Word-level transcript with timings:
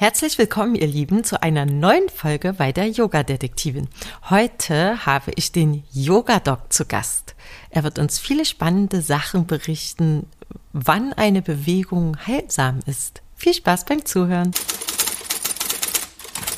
Herzlich 0.00 0.38
willkommen, 0.38 0.76
ihr 0.76 0.86
Lieben, 0.86 1.24
zu 1.24 1.42
einer 1.42 1.66
neuen 1.66 2.08
Folge 2.08 2.52
bei 2.52 2.70
der 2.70 2.88
Yoga-Detektivin. 2.88 3.88
Heute 4.30 5.04
habe 5.04 5.32
ich 5.34 5.50
den 5.50 5.82
Yoga-Doc 5.92 6.72
zu 6.72 6.84
Gast. 6.84 7.34
Er 7.70 7.82
wird 7.82 7.98
uns 7.98 8.20
viele 8.20 8.44
spannende 8.44 9.02
Sachen 9.02 9.48
berichten, 9.48 10.28
wann 10.72 11.14
eine 11.14 11.42
Bewegung 11.42 12.16
heilsam 12.28 12.78
ist. 12.86 13.22
Viel 13.34 13.54
Spaß 13.54 13.86
beim 13.86 14.04
Zuhören. 14.04 14.52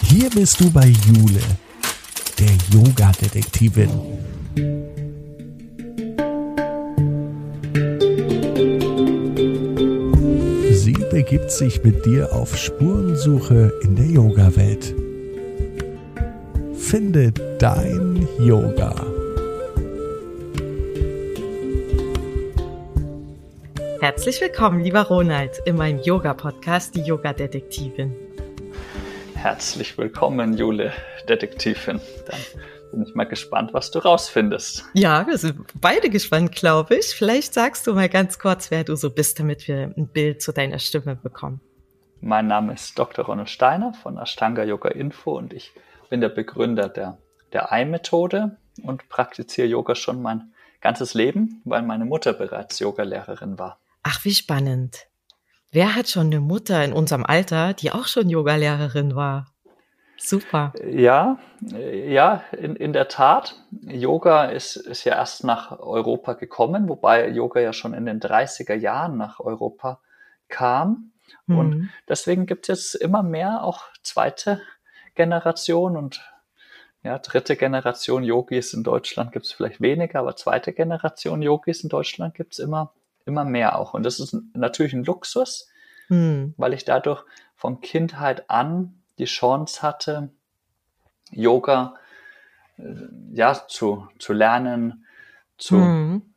Hier 0.03 0.29
bist 0.29 0.61
du 0.61 0.71
bei 0.71 0.89
Jule, 0.89 1.41
der 2.39 2.53
Yoga-Detektivin. 2.71 5.09
Begibt 11.11 11.51
sich 11.51 11.83
mit 11.83 12.07
dir 12.07 12.33
auf 12.33 12.57
Spurensuche 12.57 13.73
in 13.83 13.97
der 13.97 14.07
Yoga-Welt. 14.07 14.95
Finde 16.77 17.33
dein 17.59 18.29
Yoga. 18.39 18.95
Herzlich 24.01 24.41
willkommen, 24.41 24.81
lieber 24.85 25.03
Ronald, 25.03 25.61
in 25.65 25.77
meinem 25.77 26.01
Yoga-Podcast, 26.01 26.95
die 26.95 27.03
Yoga-Detektivin. 27.03 28.15
Herzlich 29.35 29.99
willkommen, 29.99 30.57
Jule, 30.57 30.93
Detektivin. 31.29 32.01
Dann 32.27 32.41
bin 32.91 33.03
ich 33.03 33.15
mal 33.15 33.25
gespannt, 33.25 33.73
was 33.73 33.91
du 33.91 33.99
rausfindest. 34.01 34.85
Ja, 34.95 35.27
wir 35.27 35.39
sind 35.39 35.61
beide 35.81 36.11
gespannt, 36.11 36.53
glaube 36.53 36.97
ich. 36.97 37.07
Vielleicht 37.07 37.55
sagst 37.55 37.87
du 37.87 37.95
mal 37.95 38.09
ganz 38.09 38.39
kurz, 38.39 38.71
wer 38.71 38.85
du 38.85 38.97
so 38.97 39.11
bist, 39.11 39.39
damit 39.39 39.67
wir 39.69 39.93
ein 39.97 40.09
Bild 40.09 40.43
zu 40.43 40.53
deiner 40.53 40.79
Stimme 40.79 41.17
bekommen. 41.17 41.61
Mein 42.21 42.47
Name 42.47 42.75
ist 42.75 42.99
Dr. 42.99 43.25
Ronald 43.25 43.49
Steiner 43.49 43.95
von 43.95 44.19
Ashtanga 44.19 44.65
Yoga 44.65 44.91
Info 44.91 45.37
und 45.39 45.55
ich 45.55 45.73
bin 46.11 46.21
der 46.21 46.29
Begründer 46.29 46.89
der, 46.89 47.19
der 47.53 47.73
Ei-Methode 47.73 48.59
und 48.83 49.09
praktiziere 49.09 49.69
Yoga 49.69 49.95
schon 49.95 50.21
mein 50.21 50.53
ganzes 50.81 51.15
Leben, 51.15 51.63
weil 51.65 51.83
meine 51.83 52.05
Mutter 52.05 52.33
bereits 52.33 52.79
Yogalehrerin 52.79 53.59
war. 53.59 53.79
Ach, 54.03 54.25
wie 54.25 54.35
spannend. 54.35 55.07
Wer 55.73 55.95
hat 55.95 56.09
schon 56.09 56.27
eine 56.27 56.41
Mutter 56.41 56.85
in 56.85 56.93
unserem 56.93 57.25
Alter, 57.25 57.75
die 57.75 57.93
auch 57.93 58.07
schon 58.07 58.29
Yogalehrerin 58.29 59.15
war? 59.15 59.47
Super. 60.23 60.75
Ja, 60.87 61.39
ja, 61.63 62.45
in, 62.53 62.77
in 62.77 62.93
der 62.93 63.09
Tat. 63.09 63.57
Yoga 63.83 64.45
ist, 64.45 64.77
ist 64.77 65.05
ja 65.05 65.15
erst 65.15 65.45
nach 65.45 65.81
Europa 65.81 66.35
gekommen, 66.35 66.91
wobei 66.91 67.29
Yoga 67.29 67.61
ja 67.61 67.73
schon 67.73 67.95
in 67.95 68.05
den 68.05 68.21
30er 68.21 68.75
Jahren 68.75 69.17
nach 69.17 69.41
Europa 69.41 70.01
kam. 70.49 71.13
Mhm. 71.47 71.59
Und 71.59 71.91
deswegen 72.07 72.45
gibt 72.45 72.69
es 72.69 72.93
jetzt 72.93 73.03
immer 73.03 73.23
mehr 73.23 73.65
auch 73.65 73.85
zweite 74.03 74.61
Generation 75.15 75.97
und 75.97 76.21
ja, 77.03 77.19
dritte 77.19 77.57
Generation 77.57 78.23
Yogis 78.23 78.75
in 78.75 78.83
Deutschland 78.83 79.33
gibt 79.33 79.47
es 79.47 79.53
vielleicht 79.53 79.81
weniger, 79.81 80.19
aber 80.19 80.37
zweite 80.37 80.75
Generation 80.75 81.41
Yogis 81.41 81.83
in 81.83 81.89
Deutschland 81.89 82.35
gibt 82.35 82.53
es 82.53 82.59
immer, 82.59 82.93
immer 83.25 83.47
mehr 83.47 83.79
auch. 83.79 83.95
Und 83.95 84.03
das 84.03 84.21
ist 84.21 84.37
natürlich 84.53 84.93
ein 84.93 85.05
Luxus, 85.05 85.71
mhm. 86.11 86.53
weil 86.59 86.75
ich 86.75 86.85
dadurch 86.85 87.25
von 87.55 87.81
Kindheit 87.81 88.51
an 88.51 89.00
die 89.21 89.27
Chance 89.27 89.83
hatte, 89.83 90.31
Yoga 91.31 91.95
äh, 92.79 92.83
ja, 93.33 93.55
zu, 93.69 94.09
zu 94.19 94.33
lernen, 94.33 95.05
zu, 95.59 95.77
mhm. 95.77 96.35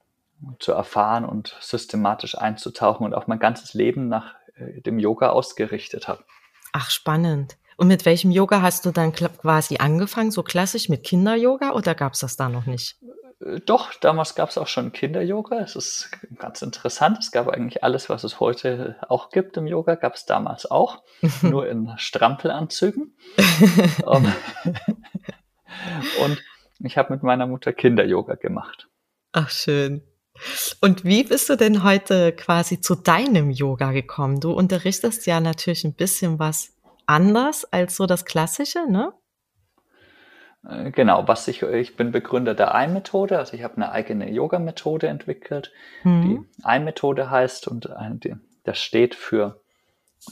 zu 0.59 0.73
erfahren 0.73 1.25
und 1.25 1.57
systematisch 1.61 2.37
einzutauchen 2.37 3.05
und 3.05 3.15
auch 3.15 3.27
mein 3.27 3.39
ganzes 3.39 3.73
Leben 3.73 4.07
nach 4.07 4.35
äh, 4.55 4.81
dem 4.81 4.99
Yoga 4.99 5.29
ausgerichtet 5.29 6.07
habe. 6.07 6.23
Ach, 6.73 6.89
spannend. 6.89 7.57
Und 7.77 7.87
mit 7.87 8.05
welchem 8.05 8.29
Yoga 8.29 8.61
hast 8.61 8.85
du 8.85 8.91
dann 8.91 9.13
quasi 9.13 9.77
angefangen? 9.77 10.29
So 10.29 10.43
klassisch 10.43 10.89
mit 10.89 11.03
Kinder-Yoga 11.03 11.71
oder 11.71 11.95
gab 11.95 12.13
es 12.13 12.19
das 12.19 12.35
da 12.35 12.49
noch 12.49 12.67
nicht? 12.67 12.97
Äh, 13.45 13.59
doch, 13.61 13.93
damals 13.95 14.35
gab 14.35 14.49
es 14.49 14.57
auch 14.57 14.67
schon 14.67 14.91
Kinder-Yoga. 14.91 15.59
Es 15.59 15.75
ist 15.75 16.09
ganz 16.37 16.61
interessant. 16.61 17.19
Es 17.19 17.31
gab 17.31 17.47
eigentlich 17.47 17.83
alles, 17.83 18.09
was 18.09 18.23
es 18.23 18.39
heute 18.39 18.97
auch 19.09 19.29
gibt 19.29 19.57
im 19.57 19.67
Yoga, 19.67 19.95
gab 19.95 20.15
es 20.15 20.25
damals 20.25 20.69
auch, 20.69 21.03
nur 21.41 21.67
in 21.67 21.93
Strampelanzügen. 21.97 23.15
um, 24.05 24.25
und 26.23 26.41
ich 26.79 26.97
habe 26.97 27.13
mit 27.13 27.23
meiner 27.23 27.47
Mutter 27.47 27.73
Kinder-Yoga 27.73 28.35
gemacht. 28.35 28.87
Ach, 29.31 29.49
schön. 29.49 30.03
Und 30.81 31.03
wie 31.03 31.23
bist 31.23 31.49
du 31.49 31.55
denn 31.55 31.83
heute 31.83 32.33
quasi 32.33 32.81
zu 32.81 32.95
deinem 32.95 33.51
Yoga 33.51 33.91
gekommen? 33.91 34.39
Du 34.39 34.51
unterrichtest 34.51 35.27
ja 35.27 35.39
natürlich 35.39 35.83
ein 35.83 35.93
bisschen 35.93 36.39
was 36.39 36.73
anders 37.05 37.65
als 37.65 37.95
so 37.95 38.05
das 38.05 38.25
Klassische, 38.25 38.89
ne? 38.89 39.13
Äh, 40.67 40.91
genau, 40.91 41.27
was 41.27 41.47
ich, 41.47 41.61
ich 41.61 41.95
bin 41.95 42.11
Begründer 42.11 42.55
der 42.55 42.75
Ei-Methode, 42.75 43.37
also 43.37 43.53
ich 43.55 43.63
habe 43.63 43.75
eine 43.75 43.91
eigene 43.91 44.29
Yoga-Methode 44.29 45.07
entwickelt, 45.07 45.71
mhm. 46.03 46.21
die 46.23 46.63
Ei-Methode 46.63 47.29
heißt 47.29 47.67
und 47.67 47.89
das 48.63 48.79
steht 48.79 49.15
für 49.15 49.59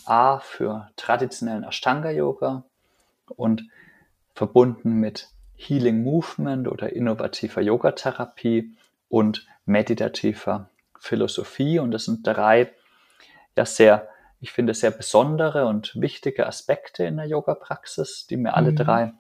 A 0.05 0.39
für 0.39 0.89
traditionellen 0.95 1.63
Ashtanga-Yoga 1.63 2.63
und 3.35 3.67
verbunden 4.33 4.93
mit 4.93 5.27
Healing 5.55 6.03
Movement 6.03 6.67
oder 6.67 6.93
innovativer 6.93 7.61
Yogatherapie 7.61 8.75
und 9.09 9.45
meditativer 9.65 10.69
Philosophie. 10.97 11.79
Und 11.79 11.91
das 11.91 12.05
sind 12.05 12.25
drei 12.25 12.71
ja 13.55 13.65
sehr, 13.65 14.07
ich 14.39 14.51
finde, 14.51 14.73
sehr 14.73 14.91
besondere 14.91 15.65
und 15.67 15.99
wichtige 15.99 16.47
Aspekte 16.47 17.03
in 17.03 17.17
der 17.17 17.27
Yoga-Praxis, 17.27 18.27
die 18.27 18.37
mir 18.37 18.55
alle 18.55 18.71
mhm. 18.71 18.77
drei 18.77 19.13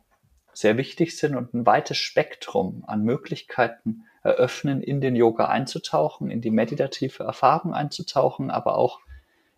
sehr 0.53 0.77
wichtig 0.77 1.17
sind 1.17 1.35
und 1.35 1.53
ein 1.53 1.65
weites 1.65 1.97
Spektrum 1.97 2.83
an 2.87 3.03
Möglichkeiten 3.03 4.05
eröffnen, 4.23 4.81
in 4.81 5.01
den 5.01 5.15
Yoga 5.15 5.45
einzutauchen, 5.45 6.29
in 6.29 6.41
die 6.41 6.51
meditative 6.51 7.23
Erfahrung 7.23 7.73
einzutauchen, 7.73 8.51
aber 8.51 8.77
auch 8.77 8.99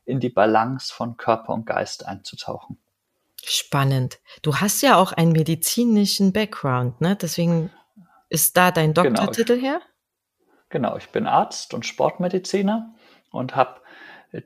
in 0.06 0.20
die 0.20 0.30
Balance 0.30 0.94
von 0.94 1.18
Körper 1.18 1.54
und 1.54 1.66
Geist 1.66 2.06
einzutauchen. 2.06 2.78
Spannend. 3.44 4.20
Du 4.42 4.56
hast 4.58 4.82
ja 4.82 4.96
auch 4.96 5.12
einen 5.12 5.34
medizinischen 5.34 6.32
Background, 6.32 7.02
ne? 7.02 7.18
Deswegen 7.18 7.72
ist 8.30 8.56
da 8.56 8.72
dein 8.72 8.94
genau, 8.94 9.10
Doktortitel 9.10 9.56
genau, 9.56 9.68
her? 9.68 9.82
Genau, 10.70 10.98
ich 10.98 11.10
bin 11.10 11.28
Arzt 11.28 11.74
und 11.74 11.86
Sportmediziner 11.86 12.96
und 13.32 13.56
habe 13.56 13.82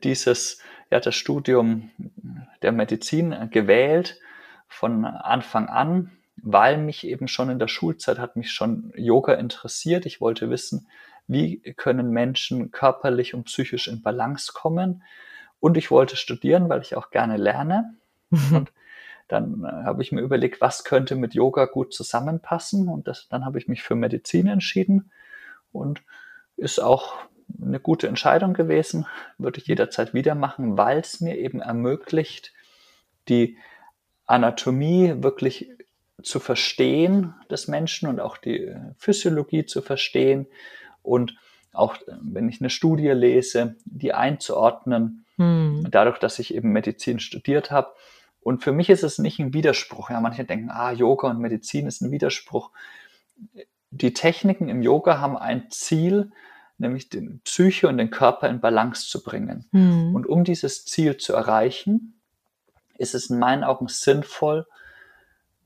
dieses, 0.03 0.59
ja, 0.89 0.99
das 0.99 1.15
Studium 1.15 1.91
der 2.61 2.71
Medizin 2.71 3.49
gewählt 3.51 4.19
von 4.67 5.05
Anfang 5.05 5.69
an, 5.69 6.16
weil 6.41 6.77
mich 6.77 7.05
eben 7.05 7.27
schon 7.27 7.49
in 7.49 7.59
der 7.59 7.67
Schulzeit 7.67 8.19
hat 8.19 8.35
mich 8.35 8.51
schon 8.51 8.93
Yoga 8.95 9.33
interessiert. 9.33 10.05
Ich 10.05 10.21
wollte 10.21 10.49
wissen, 10.49 10.87
wie 11.27 11.59
können 11.73 12.11
Menschen 12.11 12.71
körperlich 12.71 13.33
und 13.33 13.45
psychisch 13.45 13.87
in 13.87 14.01
Balance 14.01 14.51
kommen. 14.53 15.03
Und 15.59 15.77
ich 15.77 15.91
wollte 15.91 16.15
studieren, 16.15 16.69
weil 16.69 16.81
ich 16.81 16.95
auch 16.95 17.09
gerne 17.09 17.37
lerne. 17.37 17.95
Mhm. 18.29 18.55
Und 18.55 18.71
dann 19.27 19.63
äh, 19.63 19.83
habe 19.83 20.01
ich 20.03 20.11
mir 20.11 20.21
überlegt, 20.21 20.61
was 20.61 20.83
könnte 20.83 21.15
mit 21.15 21.33
Yoga 21.33 21.65
gut 21.65 21.93
zusammenpassen. 21.93 22.87
Und 22.87 23.07
das, 23.07 23.27
dann 23.29 23.45
habe 23.45 23.57
ich 23.57 23.67
mich 23.67 23.83
für 23.83 23.95
Medizin 23.95 24.47
entschieden. 24.47 25.11
Und 25.71 26.01
ist 26.55 26.79
auch 26.79 27.15
eine 27.61 27.79
gute 27.79 28.07
Entscheidung 28.07 28.53
gewesen. 28.53 29.05
Würde 29.37 29.59
ich 29.59 29.67
jederzeit 29.67 30.13
wieder 30.13 30.35
machen, 30.35 30.77
weil 30.77 30.99
es 30.99 31.19
mir 31.19 31.37
eben 31.37 31.61
ermöglicht, 31.61 32.53
die 33.27 33.57
Anatomie 34.25 35.15
wirklich 35.17 35.69
zu 36.23 36.39
verstehen 36.39 37.35
des 37.49 37.67
Menschen 37.67 38.09
und 38.09 38.19
auch 38.19 38.37
die 38.37 38.75
Physiologie 38.97 39.65
zu 39.65 39.81
verstehen 39.81 40.47
und 41.03 41.35
auch 41.73 41.95
wenn 42.21 42.49
ich 42.49 42.59
eine 42.59 42.69
Studie 42.69 43.09
lese, 43.09 43.75
die 43.85 44.13
einzuordnen, 44.13 45.25
hm. 45.35 45.87
dadurch, 45.91 46.17
dass 46.17 46.39
ich 46.39 46.53
eben 46.53 46.71
Medizin 46.71 47.19
studiert 47.19 47.71
habe. 47.71 47.93
Und 48.41 48.63
für 48.63 48.71
mich 48.71 48.89
ist 48.89 49.03
es 49.03 49.19
nicht 49.19 49.39
ein 49.39 49.53
Widerspruch. 49.53 50.09
Ja, 50.09 50.19
manche 50.19 50.43
denken, 50.43 50.69
ah, 50.71 50.91
Yoga 50.91 51.29
und 51.29 51.39
Medizin 51.39 51.85
ist 51.85 52.01
ein 52.01 52.11
Widerspruch. 52.11 52.71
Die 53.91 54.13
Techniken 54.13 54.69
im 54.69 54.81
Yoga 54.81 55.19
haben 55.19 55.37
ein 55.37 55.69
Ziel, 55.69 56.31
nämlich 56.79 57.09
den 57.09 57.41
Psyche 57.43 57.87
und 57.87 57.97
den 57.97 58.09
Körper 58.09 58.49
in 58.49 58.59
Balance 58.59 59.07
zu 59.07 59.23
bringen. 59.23 59.65
Hm. 59.71 60.15
Und 60.15 60.25
um 60.25 60.43
dieses 60.43 60.85
Ziel 60.85 61.17
zu 61.17 61.33
erreichen, 61.33 62.19
ist 62.97 63.13
es 63.13 63.29
in 63.29 63.37
meinen 63.37 63.63
Augen 63.63 63.87
sinnvoll, 63.87 64.65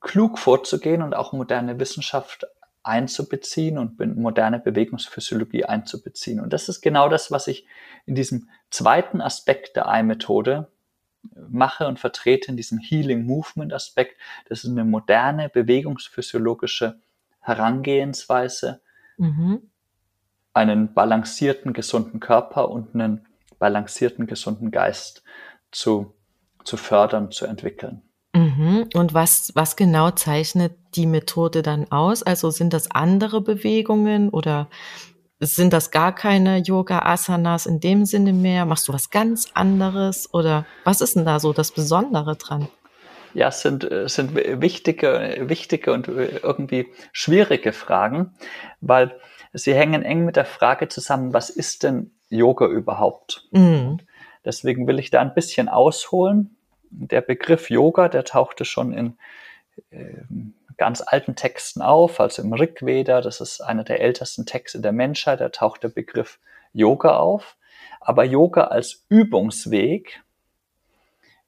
klug 0.01 0.39
vorzugehen 0.39 1.01
und 1.01 1.15
auch 1.15 1.33
moderne 1.33 1.79
Wissenschaft 1.79 2.45
einzubeziehen 2.83 3.77
und 3.77 3.99
moderne 4.17 4.59
Bewegungsphysiologie 4.59 5.65
einzubeziehen. 5.65 6.39
Und 6.39 6.51
das 6.51 6.67
ist 6.67 6.81
genau 6.81 7.09
das, 7.09 7.31
was 7.31 7.47
ich 7.47 7.67
in 8.05 8.15
diesem 8.15 8.49
zweiten 8.71 9.21
Aspekt 9.21 9.75
der 9.75 9.85
Eye-Methode 9.85 10.67
mache 11.49 11.87
und 11.87 11.99
vertrete, 11.99 12.49
in 12.49 12.57
diesem 12.57 12.79
Healing 12.79 13.25
Movement 13.25 13.71
Aspekt. 13.73 14.19
Das 14.49 14.63
ist 14.63 14.71
eine 14.71 14.83
moderne 14.83 15.49
bewegungsphysiologische 15.49 16.99
Herangehensweise, 17.39 18.81
mhm. 19.17 19.69
einen 20.53 20.95
balancierten, 20.95 21.73
gesunden 21.73 22.19
Körper 22.19 22.69
und 22.69 22.95
einen 22.95 23.27
balancierten, 23.59 24.25
gesunden 24.25 24.71
Geist 24.71 25.23
zu 25.71 26.15
zu 26.63 26.77
fördern, 26.77 27.31
zu 27.31 27.45
entwickeln. 27.45 28.01
Mhm. 28.33 28.87
Und 28.93 29.13
was, 29.13 29.51
was 29.55 29.75
genau 29.75 30.11
zeichnet 30.11 30.73
die 30.95 31.05
Methode 31.05 31.61
dann 31.61 31.91
aus? 31.91 32.23
Also 32.23 32.49
sind 32.49 32.73
das 32.73 32.89
andere 32.91 33.41
Bewegungen 33.41 34.29
oder 34.29 34.67
sind 35.39 35.73
das 35.73 35.91
gar 35.91 36.13
keine 36.13 36.59
Yoga-Asanas 36.59 37.65
in 37.65 37.79
dem 37.79 38.05
Sinne 38.05 38.31
mehr? 38.31 38.65
Machst 38.65 38.87
du 38.87 38.93
was 38.93 39.09
ganz 39.09 39.49
anderes 39.53 40.33
oder 40.33 40.65
was 40.83 41.01
ist 41.01 41.15
denn 41.15 41.25
da 41.25 41.39
so 41.39 41.51
das 41.51 41.71
Besondere 41.71 42.35
dran? 42.35 42.67
Ja, 43.33 43.47
es 43.47 43.61
sind, 43.61 43.87
sind 44.05 44.35
wichtige, 44.35 45.37
wichtige 45.41 45.93
und 45.93 46.07
irgendwie 46.07 46.87
schwierige 47.11 47.71
Fragen, 47.73 48.33
weil 48.81 49.15
sie 49.53 49.73
hängen 49.73 50.03
eng 50.03 50.25
mit 50.25 50.35
der 50.35 50.45
Frage 50.45 50.89
zusammen, 50.89 51.33
was 51.33 51.49
ist 51.49 51.83
denn 51.83 52.11
Yoga 52.29 52.67
überhaupt? 52.67 53.47
Mhm. 53.51 53.99
Deswegen 54.43 54.87
will 54.87 54.99
ich 54.99 55.11
da 55.11 55.21
ein 55.21 55.33
bisschen 55.33 55.69
ausholen. 55.69 56.57
Der 56.91 57.21
Begriff 57.21 57.69
Yoga, 57.69 58.09
der 58.09 58.23
tauchte 58.23 58.65
schon 58.65 58.93
in 58.93 59.17
äh, 59.91 60.23
ganz 60.77 61.01
alten 61.01 61.35
Texten 61.35 61.81
auf, 61.81 62.19
also 62.19 62.41
im 62.41 62.53
Rig 62.53 62.85
Veda, 62.85 63.21
das 63.21 63.41
ist 63.41 63.61
einer 63.61 63.83
der 63.83 64.01
ältesten 64.01 64.45
Texte 64.45 64.79
der 64.79 64.91
Menschheit, 64.91 65.41
da 65.41 65.49
taucht 65.49 65.83
der 65.83 65.89
Begriff 65.89 66.39
Yoga 66.73 67.17
auf. 67.17 67.55
Aber 67.99 68.23
Yoga 68.23 68.65
als 68.65 69.05
Übungsweg 69.09 70.21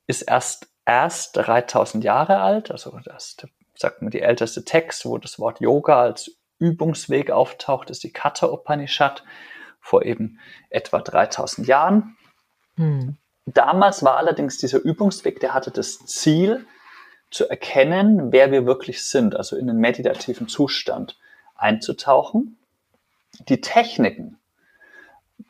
ist 0.07 0.22
erst 0.24 0.68
erst 0.86 1.38
3000 1.38 2.04
Jahre 2.04 2.39
alt, 2.39 2.72
also 2.72 3.00
das 3.06 3.38
sagt 3.75 4.01
man 4.01 4.12
die 4.12 4.22
älteste 4.22 4.63
Text, 4.63 5.06
wo 5.06 5.18
das 5.18 5.39
Wort 5.39 5.60
Yoga 5.60 6.01
als 6.01 6.38
Übungsweg 6.60 7.31
auftaucht, 7.31 7.89
ist 7.89 8.04
die 8.04 8.13
Katha 8.13 8.48
Upanishad 8.48 9.24
vor 9.80 10.04
eben 10.06 10.39
etwa 10.69 11.00
3000 11.00 11.68
Jahren. 11.68 12.16
Hm. 12.75 13.18
Damals 13.45 14.04
war 14.04 14.18
allerdings 14.18 14.57
dieser 14.57 14.80
Übungsweg, 14.80 15.40
der 15.40 15.54
hatte 15.54 15.72
das 15.72 16.00
Ziel, 16.06 16.66
zu 17.34 17.50
erkennen, 17.50 18.31
wer 18.31 18.51
wir 18.51 18.68
wirklich 18.68 19.04
sind, 19.04 19.36
also 19.36 19.57
in 19.57 19.66
den 19.66 19.78
meditativen 19.78 20.48
Zustand 20.48 21.18
einzutauchen. 21.56 22.57
Die 23.50 23.60
Techniken 23.60 24.38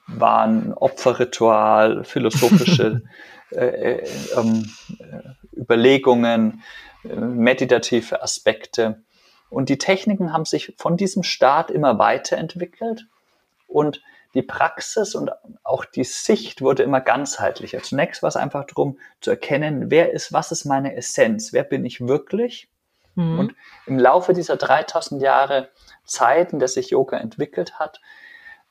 waren 0.07 0.73
Opferritual, 0.73 2.05
philosophische 2.05 3.01
äh, 3.51 3.95
äh, 3.95 4.09
ähm, 4.37 4.71
äh, 4.97 5.59
Überlegungen, 5.59 6.63
äh, 7.03 7.15
meditative 7.15 8.23
Aspekte. 8.23 9.03
Und 9.49 9.69
die 9.69 9.77
Techniken 9.77 10.31
haben 10.31 10.45
sich 10.45 10.73
von 10.77 10.95
diesem 10.97 11.23
Start 11.23 11.69
immer 11.69 11.99
weiterentwickelt 11.99 13.07
und 13.67 14.01
die 14.33 14.41
Praxis 14.41 15.15
und 15.15 15.31
auch 15.63 15.85
die 15.85 16.03
Sicht 16.03 16.61
wurde 16.61 16.83
immer 16.83 17.01
ganzheitlicher. 17.01 17.83
Zunächst 17.83 18.23
war 18.23 18.29
es 18.29 18.35
einfach 18.35 18.65
darum 18.65 18.97
zu 19.21 19.29
erkennen, 19.29 19.91
wer 19.91 20.11
ist, 20.11 20.33
was 20.33 20.51
ist 20.51 20.65
meine 20.65 20.95
Essenz, 20.95 21.53
wer 21.53 21.63
bin 21.63 21.85
ich 21.85 22.01
wirklich. 22.01 22.67
Mhm. 23.15 23.39
Und 23.39 23.55
im 23.85 23.99
Laufe 23.99 24.33
dieser 24.33 24.57
3000 24.57 25.21
Jahre 25.21 25.69
Zeit, 26.03 26.51
in 26.51 26.59
der 26.59 26.67
sich 26.67 26.89
Yoga 26.89 27.17
entwickelt 27.17 27.79
hat, 27.79 28.01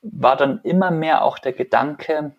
war 0.02 0.36
dann 0.36 0.60
immer 0.64 0.90
mehr 0.90 1.22
auch 1.22 1.38
der 1.38 1.52
Gedanke, 1.52 2.34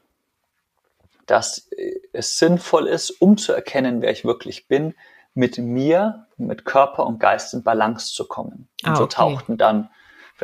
dass 1.26 1.70
es 2.12 2.38
sinnvoll 2.38 2.88
ist, 2.88 3.10
um 3.10 3.38
zu 3.38 3.54
erkennen, 3.54 4.02
wer 4.02 4.12
ich 4.12 4.26
wirklich 4.26 4.68
bin, 4.68 4.94
mit 5.34 5.58
mir, 5.58 6.28
mit 6.38 6.66
Körper 6.66 7.06
und 7.06 7.20
Geist 7.20 7.54
in 7.54 7.64
Balance 7.64 8.14
zu 8.14 8.28
kommen. 8.28 8.68
Und 8.84 8.90
ah, 8.90 8.92
okay. 8.92 8.98
so 9.00 9.08
tauchten 9.08 9.58
dann 9.58 9.90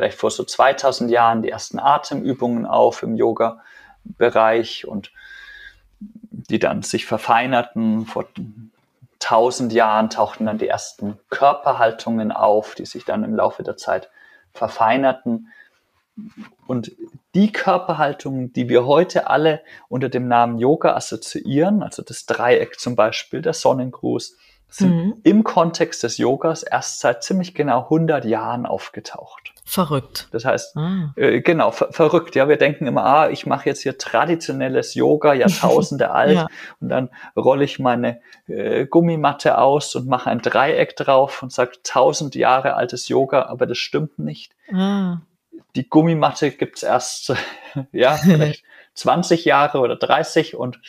vielleicht 0.00 0.18
vor 0.18 0.30
so 0.30 0.44
2000 0.44 1.10
Jahren 1.10 1.42
die 1.42 1.50
ersten 1.50 1.78
Atemübungen 1.78 2.64
auf 2.64 3.02
im 3.02 3.16
Yoga-Bereich 3.16 4.88
und 4.88 5.12
die 5.90 6.58
dann 6.58 6.80
sich 6.80 7.04
verfeinerten. 7.04 8.06
Vor 8.06 8.24
1000 9.22 9.74
Jahren 9.74 10.08
tauchten 10.08 10.46
dann 10.46 10.56
die 10.56 10.68
ersten 10.68 11.18
Körperhaltungen 11.28 12.32
auf, 12.32 12.74
die 12.74 12.86
sich 12.86 13.04
dann 13.04 13.24
im 13.24 13.36
Laufe 13.36 13.62
der 13.62 13.76
Zeit 13.76 14.08
verfeinerten. 14.54 15.48
Und 16.66 16.92
die 17.34 17.52
Körperhaltungen, 17.52 18.54
die 18.54 18.70
wir 18.70 18.86
heute 18.86 19.28
alle 19.28 19.60
unter 19.90 20.08
dem 20.08 20.28
Namen 20.28 20.58
Yoga 20.58 20.96
assoziieren, 20.96 21.82
also 21.82 22.02
das 22.02 22.24
Dreieck 22.24 22.80
zum 22.80 22.96
Beispiel, 22.96 23.42
der 23.42 23.52
Sonnengruß, 23.52 24.38
sind 24.70 24.96
mhm. 24.96 25.20
im 25.24 25.44
Kontext 25.44 26.02
des 26.04 26.16
Yogas 26.16 26.62
erst 26.62 27.00
seit 27.00 27.22
ziemlich 27.22 27.54
genau 27.54 27.82
100 27.82 28.24
Jahren 28.24 28.64
aufgetaucht. 28.64 29.52
Verrückt. 29.64 30.28
Das 30.32 30.44
heißt, 30.44 30.76
ah. 30.76 31.12
äh, 31.16 31.40
genau, 31.40 31.70
ver 31.70 31.92
verrückt. 31.92 32.34
Ja, 32.34 32.48
wir 32.48 32.56
denken 32.56 32.86
immer, 32.86 33.04
ah, 33.04 33.30
ich 33.30 33.46
mache 33.46 33.68
jetzt 33.68 33.82
hier 33.82 33.98
traditionelles 33.98 34.94
Yoga, 34.94 35.32
Jahrtausende 35.32 36.10
alt, 36.12 36.34
ja. 36.34 36.46
und 36.80 36.88
dann 36.88 37.10
rolle 37.36 37.64
ich 37.64 37.78
meine 37.78 38.20
äh, 38.48 38.86
Gummimatte 38.86 39.58
aus 39.58 39.94
und 39.94 40.08
mache 40.08 40.30
ein 40.30 40.40
Dreieck 40.40 40.96
drauf 40.96 41.42
und 41.42 41.52
sage 41.52 41.72
tausend 41.82 42.34
Jahre 42.34 42.74
altes 42.74 43.08
Yoga, 43.08 43.46
aber 43.46 43.66
das 43.66 43.78
stimmt 43.78 44.18
nicht. 44.18 44.52
Ah. 44.72 45.18
Die 45.76 45.88
Gummimatte 45.88 46.50
gibt's 46.50 46.82
erst, 46.82 47.32
ja, 47.92 48.16
vielleicht 48.16 48.64
20 48.94 49.44
Jahre 49.44 49.78
oder 49.78 49.96
30 49.96 50.56
und 50.56 50.80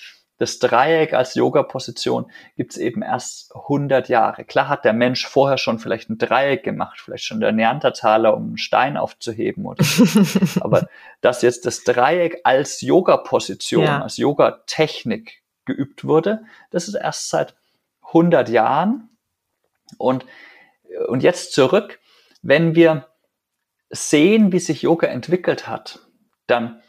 das 0.41 0.57
Dreieck 0.57 1.13
als 1.13 1.35
Yoga-Position 1.35 2.31
gibt 2.55 2.71
es 2.71 2.77
eben 2.79 3.03
erst 3.03 3.55
100 3.55 4.09
Jahre. 4.09 4.43
Klar 4.43 4.69
hat 4.69 4.85
der 4.85 4.93
Mensch 4.93 5.27
vorher 5.27 5.59
schon 5.59 5.77
vielleicht 5.77 6.09
ein 6.09 6.17
Dreieck 6.17 6.63
gemacht, 6.63 6.99
vielleicht 6.99 7.25
schon 7.25 7.39
der 7.39 7.51
Neandertaler, 7.51 8.35
um 8.35 8.47
einen 8.47 8.57
Stein 8.57 8.97
aufzuheben 8.97 9.67
oder 9.67 9.83
so. 9.83 10.03
Aber 10.61 10.87
dass 11.21 11.43
jetzt 11.43 11.67
das 11.67 11.83
Dreieck 11.83 12.41
als 12.43 12.81
Yoga-Position, 12.81 13.83
ja. 13.83 14.01
als 14.01 14.17
Yoga-Technik 14.17 15.43
geübt 15.65 16.05
wurde, 16.05 16.41
das 16.71 16.87
ist 16.87 16.95
erst 16.95 17.29
seit 17.29 17.53
100 18.07 18.49
Jahren. 18.49 19.09
Und, 19.99 20.25
und 21.07 21.21
jetzt 21.21 21.53
zurück, 21.53 21.99
wenn 22.41 22.73
wir 22.73 23.05
sehen, 23.91 24.51
wie 24.51 24.59
sich 24.59 24.81
Yoga 24.81 25.05
entwickelt 25.05 25.67
hat, 25.67 25.99
dann 26.47 26.81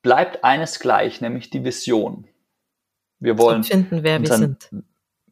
bleibt 0.00 0.44
eines 0.44 0.78
gleich, 0.78 1.20
nämlich 1.20 1.50
die 1.50 1.64
Vision. 1.64 2.28
Wir 3.24 3.38
wollen 3.38 3.56
empfinden, 3.56 4.02
wer 4.02 4.20
wir 4.20 4.28
sind. 4.28 4.68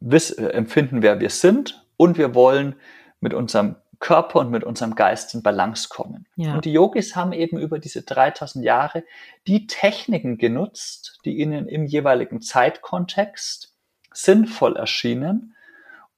Wiss, 0.00 0.30
empfinden, 0.30 1.02
wer 1.02 1.20
wir 1.20 1.30
sind 1.30 1.86
und 1.96 2.18
wir 2.18 2.34
wollen 2.34 2.74
mit 3.20 3.34
unserem 3.34 3.76
Körper 4.00 4.40
und 4.40 4.50
mit 4.50 4.64
unserem 4.64 4.96
Geist 4.96 5.34
in 5.34 5.42
Balance 5.42 5.88
kommen. 5.88 6.26
Ja. 6.34 6.54
Und 6.54 6.64
die 6.64 6.72
Yogis 6.72 7.14
haben 7.14 7.32
eben 7.32 7.58
über 7.58 7.78
diese 7.78 8.02
3000 8.02 8.64
Jahre 8.64 9.04
die 9.46 9.68
Techniken 9.68 10.38
genutzt, 10.38 11.20
die 11.24 11.38
ihnen 11.38 11.68
im 11.68 11.84
jeweiligen 11.84 12.40
Zeitkontext 12.40 13.76
sinnvoll 14.12 14.76
erschienen, 14.76 15.54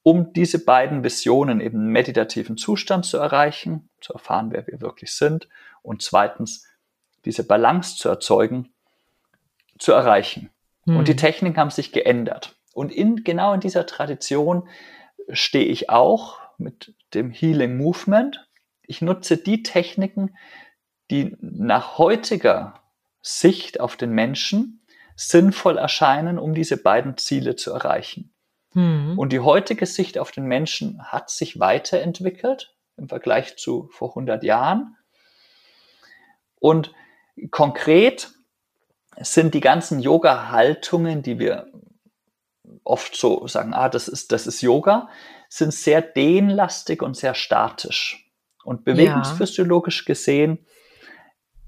um 0.03 0.33
diese 0.33 0.65
beiden 0.65 1.03
Visionen 1.03 1.61
eben 1.61 1.89
meditativen 1.89 2.57
Zustand 2.57 3.05
zu 3.05 3.19
erreichen, 3.19 3.91
zu 4.01 4.13
erfahren, 4.15 4.51
wer 4.51 4.67
wir 4.67 4.81
wirklich 4.81 5.13
sind 5.13 5.49
und 5.83 6.03
zweitens 6.03 6.67
diese 7.25 7.45
Balance 7.45 7.97
zu 7.97 8.09
erzeugen, 8.09 8.73
zu 9.79 9.93
erreichen. 9.93 10.51
Mhm. 10.85 10.97
Und 10.97 11.09
die 11.09 11.13
hm. 11.13 11.19
Techniken 11.19 11.57
haben 11.57 11.71
sich 11.71 11.93
geändert. 11.93 12.57
Und 12.75 12.93
in, 12.93 13.25
genau 13.25 13.55
in 13.55 13.61
dieser 13.61 13.87
Tradition 13.87 14.69
stehe 15.31 15.67
ich 15.67 15.91
auch 15.91 16.39
mit 16.59 16.95
dem 17.15 17.31
Healing 17.31 17.77
Movement. 17.77 18.47
Ich 18.83 19.01
nutze 19.01 19.37
die 19.37 19.63
Techniken, 19.63 20.37
die 21.11 21.37
nach 21.41 21.99
heutiger 21.99 22.83
Sicht 23.23 23.81
auf 23.81 23.97
den 23.97 24.11
Menschen 24.11 24.85
sinnvoll 25.17 25.79
erscheinen, 25.79 26.39
um 26.39 26.55
diese 26.55 26.77
beiden 26.77 27.17
Ziele 27.17 27.57
zu 27.57 27.73
erreichen. 27.73 28.35
Mhm. 28.75 29.19
Und 29.19 29.33
die 29.33 29.41
heutige 29.41 29.87
Sicht 29.87 30.19
auf 30.19 30.33
den 30.33 30.45
Menschen 30.45 31.03
hat 31.05 31.31
sich 31.31 31.61
weiterentwickelt 31.61 32.75
im 32.97 33.09
Vergleich 33.09 33.57
zu 33.57 33.89
vor 33.93 34.11
100 34.11 34.43
Jahren. 34.43 34.97
Und 36.59 36.93
konkret 37.51 38.33
sind 39.21 39.55
die 39.55 39.61
ganzen 39.61 40.01
Yoga-Haltungen, 40.01 41.23
die 41.23 41.39
wir 41.39 41.71
oft 42.85 43.17
so 43.17 43.47
sagen, 43.47 43.75
ah, 43.75 43.89
das 43.89 44.09
ist, 44.09 44.33
das 44.33 44.47
ist 44.47 44.61
Yoga, 44.61 45.09
sind 45.49 45.73
sehr 45.73 46.03
dehnlastig 46.03 47.03
und 47.03 47.17
sehr 47.17 47.35
statisch. 47.35 48.31
Und 48.65 48.85
bewegungsphysiologisch 48.85 50.05
gesehen 50.05 50.67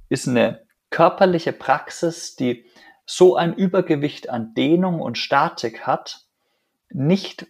ist 0.08 0.28
eine 0.28 0.66
körperliche 0.90 1.52
Praxis, 1.52 2.36
die 2.36 2.64
so 3.04 3.36
ein 3.36 3.54
Übergewicht 3.54 4.30
an 4.30 4.54
Dehnung 4.54 5.00
und 5.00 5.18
Statik 5.18 5.86
hat, 5.86 6.26
nicht 6.90 7.46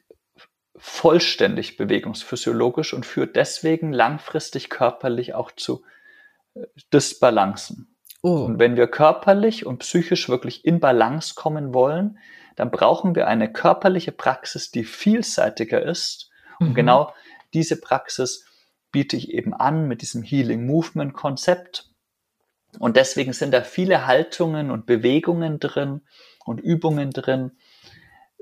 vollständig 0.77 1.77
bewegungsphysiologisch 1.77 2.93
und 2.93 3.07
führt 3.07 3.37
deswegen 3.37 3.93
langfristig 3.93 4.69
körperlich 4.69 5.35
auch 5.35 5.51
zu 5.53 5.83
äh, 6.55 6.67
Disbalancen. 6.93 7.96
Oh. 8.23 8.45
Und 8.45 8.59
wenn 8.59 8.77
wir 8.77 8.87
körperlich 8.87 9.67
und 9.67 9.79
psychisch 9.79 10.29
wirklich 10.29 10.65
in 10.65 10.81
Balance 10.81 11.35
kommen 11.35 11.75
wollen, 11.75 12.19
dann 12.57 12.71
brauchen 12.71 13.15
wir 13.15 13.29
eine 13.29 13.53
körperliche 13.53 14.13
Praxis, 14.13 14.71
die 14.71 14.85
vielseitiger 14.85 15.83
ist. 15.83 16.31
Und 16.59 16.71
mhm. 16.71 16.75
genau 16.75 17.13
diese 17.53 17.81
Praxis 17.81 18.47
biete 18.91 19.17
ich 19.17 19.31
eben 19.31 19.53
an 19.53 19.87
mit 19.87 20.01
diesem 20.03 20.23
Healing 20.23 20.67
Movement 20.67 21.13
Konzept. 21.13 21.91
Und 22.79 22.97
deswegen 22.97 23.33
sind 23.33 23.53
da 23.53 23.63
viele 23.63 24.07
Haltungen 24.07 24.71
und 24.71 24.87
Bewegungen 24.87 25.61
drin 25.61 26.01
und 26.45 26.61
Übungen 26.61 27.11
drin, 27.11 27.53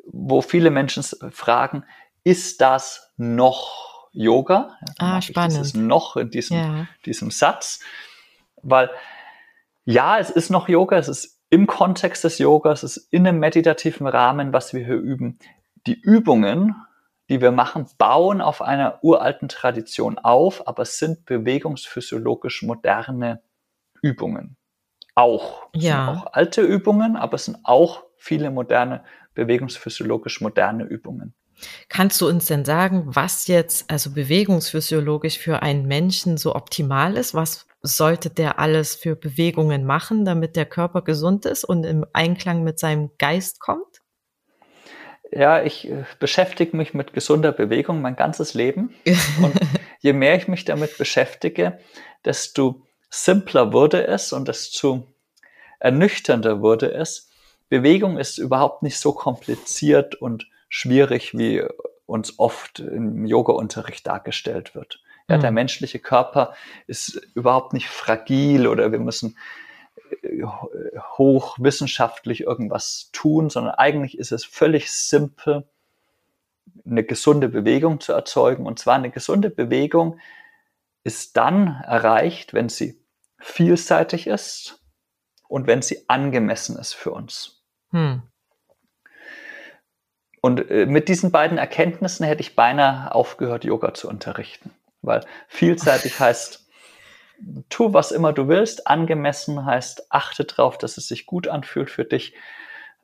wo 0.06 0.42
viele 0.42 0.70
Menschen 0.70 1.02
fragen, 1.02 1.84
ist 2.24 2.60
das 2.60 3.12
noch 3.16 4.08
Yoga? 4.12 4.78
Ah, 4.98 5.20
spannend. 5.20 5.52
Dieses 5.52 5.74
noch 5.74 6.16
in 6.16 6.30
diesem, 6.30 6.56
ja. 6.56 6.86
diesem 7.04 7.30
Satz, 7.30 7.80
weil 8.62 8.90
ja, 9.84 10.18
es 10.18 10.30
ist 10.30 10.50
noch 10.50 10.68
Yoga, 10.68 10.96
es 10.96 11.08
ist 11.08 11.40
im 11.50 11.66
Kontext 11.66 12.24
des 12.24 12.38
Yogas, 12.38 12.82
es 12.82 12.96
ist 12.96 13.12
in 13.12 13.26
einem 13.26 13.38
meditativen 13.38 14.06
Rahmen, 14.06 14.52
was 14.52 14.74
wir 14.74 14.84
hier 14.84 14.96
üben. 14.96 15.38
Die 15.86 16.00
Übungen, 16.00 16.74
die 17.28 17.40
wir 17.40 17.52
machen, 17.52 17.86
bauen 17.98 18.40
auf 18.40 18.62
einer 18.62 18.98
uralten 19.02 19.48
Tradition 19.48 20.18
auf, 20.18 20.66
aber 20.66 20.82
es 20.82 20.98
sind 20.98 21.26
bewegungsphysiologisch 21.26 22.62
moderne 22.62 23.42
Übungen. 24.02 24.56
Auch. 25.14 25.68
Es 25.72 25.84
ja. 25.84 26.06
sind 26.06 26.16
auch 26.16 26.32
alte 26.32 26.62
Übungen, 26.62 27.16
aber 27.16 27.34
es 27.34 27.44
sind 27.44 27.58
auch 27.62 28.04
viele 28.16 28.50
moderne, 28.50 29.04
bewegungsphysiologisch 29.34 30.40
moderne 30.40 30.84
Übungen. 30.84 31.34
Kannst 31.88 32.20
du 32.20 32.28
uns 32.28 32.46
denn 32.46 32.64
sagen, 32.64 33.04
was 33.06 33.46
jetzt 33.46 33.90
also 33.90 34.10
bewegungsphysiologisch 34.10 35.38
für 35.38 35.62
einen 35.62 35.86
Menschen 35.86 36.36
so 36.36 36.54
optimal 36.54 37.16
ist? 37.16 37.34
Was 37.34 37.66
sollte 37.82 38.30
der 38.30 38.58
alles 38.58 38.94
für 38.94 39.14
Bewegungen 39.14 39.84
machen, 39.84 40.24
damit 40.24 40.56
der 40.56 40.66
Körper 40.66 41.02
gesund 41.02 41.44
ist 41.46 41.64
und 41.64 41.84
im 41.84 42.06
Einklang 42.12 42.64
mit 42.64 42.78
seinem 42.78 43.10
Geist 43.18 43.60
kommt? 43.60 44.00
Ja, 45.30 45.62
ich 45.62 45.90
äh, 45.90 46.04
beschäftige 46.20 46.76
mich 46.76 46.94
mit 46.94 47.12
gesunder 47.12 47.52
Bewegung 47.52 48.00
mein 48.00 48.16
ganzes 48.16 48.54
Leben. 48.54 48.94
Und 49.42 49.54
je 50.00 50.12
mehr 50.12 50.36
ich 50.36 50.48
mich 50.48 50.64
damit 50.64 50.96
beschäftige, 50.96 51.78
desto 52.24 52.86
simpler 53.10 53.72
wurde 53.72 54.06
es 54.06 54.32
und 54.32 54.48
desto 54.48 55.06
ernüchternder 55.80 56.60
wurde 56.60 56.92
es. 56.92 57.30
Bewegung 57.68 58.18
ist 58.18 58.38
überhaupt 58.38 58.82
nicht 58.82 58.98
so 58.98 59.12
kompliziert 59.12 60.14
und 60.14 60.46
schwierig, 60.68 61.36
wie 61.36 61.64
uns 62.06 62.38
oft 62.38 62.80
im 62.80 63.24
Yoga-Unterricht 63.24 64.06
dargestellt 64.06 64.74
wird. 64.74 65.00
Ja, 65.28 65.38
der 65.38 65.50
mhm. 65.50 65.54
menschliche 65.54 65.98
Körper 65.98 66.54
ist 66.86 67.14
überhaupt 67.34 67.72
nicht 67.72 67.88
fragil 67.88 68.66
oder 68.66 68.92
wir 68.92 68.98
müssen 68.98 69.38
äh, 70.22 70.44
hochwissenschaftlich 71.16 72.42
irgendwas 72.42 73.08
tun, 73.12 73.48
sondern 73.48 73.74
eigentlich 73.74 74.18
ist 74.18 74.32
es 74.32 74.44
völlig 74.44 74.92
simpel, 74.92 75.66
eine 76.84 77.04
gesunde 77.04 77.48
Bewegung 77.48 78.00
zu 78.00 78.12
erzeugen. 78.12 78.66
Und 78.66 78.78
zwar 78.78 78.96
eine 78.96 79.10
gesunde 79.10 79.48
Bewegung 79.48 80.18
ist 81.04 81.36
dann 81.38 81.82
erreicht, 81.86 82.52
wenn 82.52 82.68
sie 82.68 83.00
vielseitig 83.38 84.26
ist 84.26 84.82
und 85.48 85.66
wenn 85.66 85.80
sie 85.80 86.08
angemessen 86.08 86.76
ist 86.78 86.94
für 86.94 87.12
uns. 87.12 87.62
Hm. 87.90 88.22
Und 90.44 90.70
äh, 90.70 90.84
mit 90.84 91.08
diesen 91.08 91.32
beiden 91.32 91.56
Erkenntnissen 91.56 92.26
hätte 92.26 92.42
ich 92.42 92.54
beinahe 92.54 93.14
aufgehört, 93.14 93.64
Yoga 93.64 93.94
zu 93.94 94.10
unterrichten. 94.10 94.72
Weil 95.00 95.24
vielseitig 95.48 96.20
heißt, 96.20 96.68
tu 97.70 97.94
was 97.94 98.12
immer 98.12 98.34
du 98.34 98.46
willst, 98.46 98.86
angemessen 98.86 99.64
heißt, 99.64 100.12
achte 100.12 100.44
darauf, 100.44 100.76
dass 100.76 100.98
es 100.98 101.08
sich 101.08 101.24
gut 101.24 101.48
anfühlt 101.48 101.88
für 101.88 102.04
dich. 102.04 102.34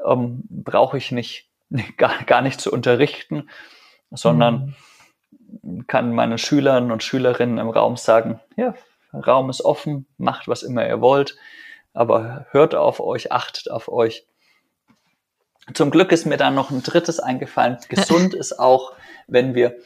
Ähm, 0.06 0.42
Brauche 0.50 0.98
ich 0.98 1.12
nicht, 1.12 1.48
gar, 1.96 2.24
gar 2.24 2.42
nicht 2.42 2.60
zu 2.60 2.70
unterrichten, 2.70 3.48
sondern 4.10 4.74
mhm. 5.62 5.86
kann 5.86 6.12
meinen 6.12 6.36
Schülern 6.36 6.92
und 6.92 7.02
Schülerinnen 7.02 7.56
im 7.56 7.70
Raum 7.70 7.96
sagen, 7.96 8.38
ja, 8.56 8.74
Raum 9.14 9.48
ist 9.48 9.64
offen, 9.64 10.04
macht 10.18 10.46
was 10.46 10.62
immer 10.62 10.86
ihr 10.86 11.00
wollt, 11.00 11.38
aber 11.94 12.44
hört 12.50 12.74
auf 12.74 13.00
euch, 13.00 13.32
achtet 13.32 13.70
auf 13.70 13.90
euch. 13.90 14.26
Zum 15.74 15.90
Glück 15.90 16.12
ist 16.12 16.26
mir 16.26 16.36
dann 16.36 16.54
noch 16.54 16.70
ein 16.70 16.82
drittes 16.82 17.20
eingefallen. 17.20 17.78
Gesund 17.88 18.34
ist 18.34 18.58
auch, 18.58 18.92
wenn 19.26 19.54
wir 19.54 19.76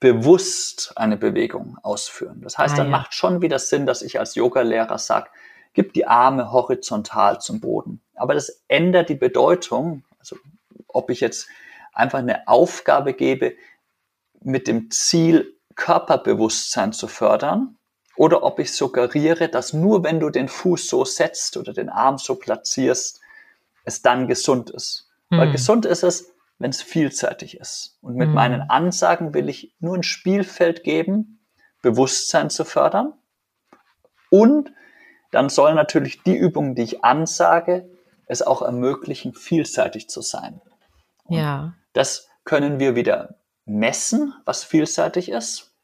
bewusst 0.00 0.92
eine 0.96 1.16
Bewegung 1.16 1.78
ausführen. 1.82 2.40
Das 2.42 2.58
heißt, 2.58 2.74
ah, 2.74 2.78
dann 2.78 2.86
ja. 2.86 2.90
macht 2.90 3.14
schon 3.14 3.42
wieder 3.42 3.58
Sinn, 3.58 3.86
dass 3.86 4.02
ich 4.02 4.18
als 4.18 4.34
Yogalehrer 4.34 4.98
sage, 4.98 5.30
gib 5.72 5.94
die 5.94 6.06
Arme 6.06 6.52
horizontal 6.52 7.40
zum 7.40 7.60
Boden. 7.60 8.00
Aber 8.14 8.34
das 8.34 8.62
ändert 8.68 9.08
die 9.08 9.14
Bedeutung. 9.14 10.04
Also 10.18 10.36
ob 10.88 11.10
ich 11.10 11.20
jetzt 11.20 11.48
einfach 11.92 12.18
eine 12.18 12.46
Aufgabe 12.48 13.14
gebe 13.14 13.54
mit 14.40 14.68
dem 14.68 14.90
Ziel, 14.90 15.54
Körperbewusstsein 15.74 16.92
zu 16.92 17.06
fördern, 17.06 17.76
oder 18.16 18.42
ob 18.42 18.58
ich 18.58 18.72
suggeriere, 18.72 19.48
dass 19.48 19.74
nur 19.74 20.02
wenn 20.02 20.20
du 20.20 20.30
den 20.30 20.48
Fuß 20.48 20.88
so 20.88 21.04
setzt 21.04 21.56
oder 21.58 21.74
den 21.74 21.90
Arm 21.90 22.16
so 22.16 22.34
platzierst, 22.34 23.20
es 23.86 24.02
dann 24.02 24.28
gesund 24.28 24.68
ist. 24.68 25.08
Hm. 25.30 25.38
Weil 25.38 25.52
gesund 25.52 25.86
ist 25.86 26.02
es, 26.02 26.32
wenn 26.58 26.70
es 26.70 26.82
vielseitig 26.82 27.58
ist. 27.58 27.98
Und 28.00 28.16
mit 28.16 28.28
mhm. 28.28 28.34
meinen 28.34 28.60
Ansagen 28.62 29.34
will 29.34 29.48
ich 29.48 29.74
nur 29.78 29.94
ein 29.94 30.02
Spielfeld 30.02 30.84
geben, 30.84 31.44
Bewusstsein 31.82 32.48
zu 32.48 32.64
fördern. 32.64 33.12
Und 34.30 34.72
dann 35.32 35.48
sollen 35.48 35.76
natürlich 35.76 36.22
die 36.22 36.34
Übungen, 36.34 36.74
die 36.74 36.82
ich 36.82 37.04
ansage, 37.04 37.90
es 38.26 38.42
auch 38.42 38.62
ermöglichen, 38.62 39.34
vielseitig 39.34 40.08
zu 40.08 40.22
sein. 40.22 40.60
Und 41.24 41.36
ja. 41.36 41.74
Das 41.92 42.28
können 42.44 42.78
wir 42.78 42.94
wieder 42.94 43.36
messen, 43.64 44.34
was 44.44 44.64
vielseitig 44.64 45.28
ist. 45.28 45.75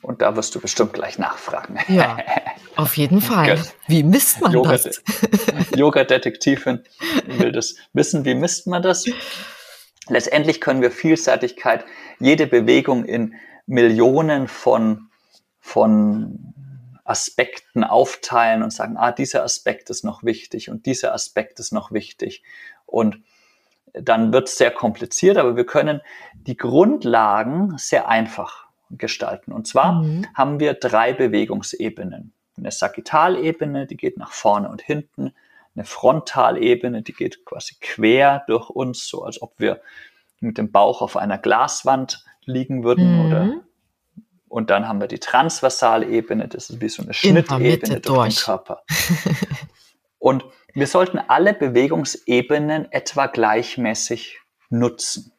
Und 0.00 0.22
da 0.22 0.36
wirst 0.36 0.54
du 0.54 0.60
bestimmt 0.60 0.92
gleich 0.92 1.18
nachfragen. 1.18 1.78
Ja, 1.88 2.16
auf 2.76 2.96
jeden 2.96 3.20
Fall. 3.20 3.62
Wie 3.86 4.02
misst 4.02 4.40
man 4.40 4.52
Yoga, 4.52 4.72
das? 4.72 5.02
Yoga-Detektivin 5.74 6.82
will 7.26 7.52
das 7.52 7.76
wissen. 7.92 8.24
Wie 8.24 8.34
misst 8.34 8.66
man 8.66 8.82
das? 8.82 9.06
Letztendlich 10.08 10.60
können 10.60 10.82
wir 10.82 10.90
Vielseitigkeit, 10.90 11.84
jede 12.18 12.46
Bewegung 12.46 13.04
in 13.04 13.34
Millionen 13.66 14.48
von, 14.48 15.08
von 15.60 16.54
Aspekten 17.04 17.84
aufteilen 17.84 18.62
und 18.62 18.72
sagen, 18.72 18.96
ah, 18.96 19.12
dieser 19.12 19.44
Aspekt 19.44 19.90
ist 19.90 20.04
noch 20.04 20.22
wichtig 20.24 20.70
und 20.70 20.86
dieser 20.86 21.14
Aspekt 21.14 21.60
ist 21.60 21.72
noch 21.72 21.92
wichtig. 21.92 22.42
Und 22.86 23.22
dann 23.92 24.32
wird 24.32 24.48
es 24.48 24.56
sehr 24.56 24.70
kompliziert, 24.70 25.36
aber 25.36 25.56
wir 25.56 25.66
können 25.66 26.00
die 26.34 26.56
Grundlagen 26.56 27.76
sehr 27.76 28.08
einfach 28.08 28.61
gestalten. 28.98 29.52
Und 29.52 29.66
zwar 29.66 30.02
mhm. 30.02 30.26
haben 30.34 30.60
wir 30.60 30.74
drei 30.74 31.12
Bewegungsebenen. 31.12 32.32
Eine 32.56 32.70
Sagittalebene, 32.70 33.86
die 33.86 33.96
geht 33.96 34.18
nach 34.18 34.32
vorne 34.32 34.68
und 34.68 34.82
hinten. 34.82 35.34
Eine 35.74 35.84
Frontalebene, 35.84 37.02
die 37.02 37.14
geht 37.14 37.44
quasi 37.44 37.76
quer 37.80 38.44
durch 38.46 38.68
uns, 38.68 39.06
so 39.06 39.24
als 39.24 39.40
ob 39.40 39.54
wir 39.58 39.80
mit 40.40 40.58
dem 40.58 40.70
Bauch 40.70 41.00
auf 41.02 41.16
einer 41.16 41.38
Glaswand 41.38 42.24
liegen 42.44 42.84
würden 42.84 43.14
mhm. 43.14 43.26
oder 43.26 43.62
und 44.52 44.68
dann 44.68 44.86
haben 44.86 45.00
wir 45.00 45.08
die 45.08 45.18
Transversalebene, 45.18 46.46
das 46.46 46.68
ist 46.68 46.82
wie 46.82 46.90
so 46.90 47.02
eine 47.02 47.14
Schnittebene 47.14 47.78
durch, 47.78 48.02
durch 48.02 48.34
den 48.34 48.44
Körper. 48.44 48.82
und 50.18 50.44
wir 50.74 50.86
sollten 50.86 51.18
alle 51.18 51.54
Bewegungsebenen 51.54 52.92
etwa 52.92 53.28
gleichmäßig 53.28 54.40
nutzen. 54.68 55.32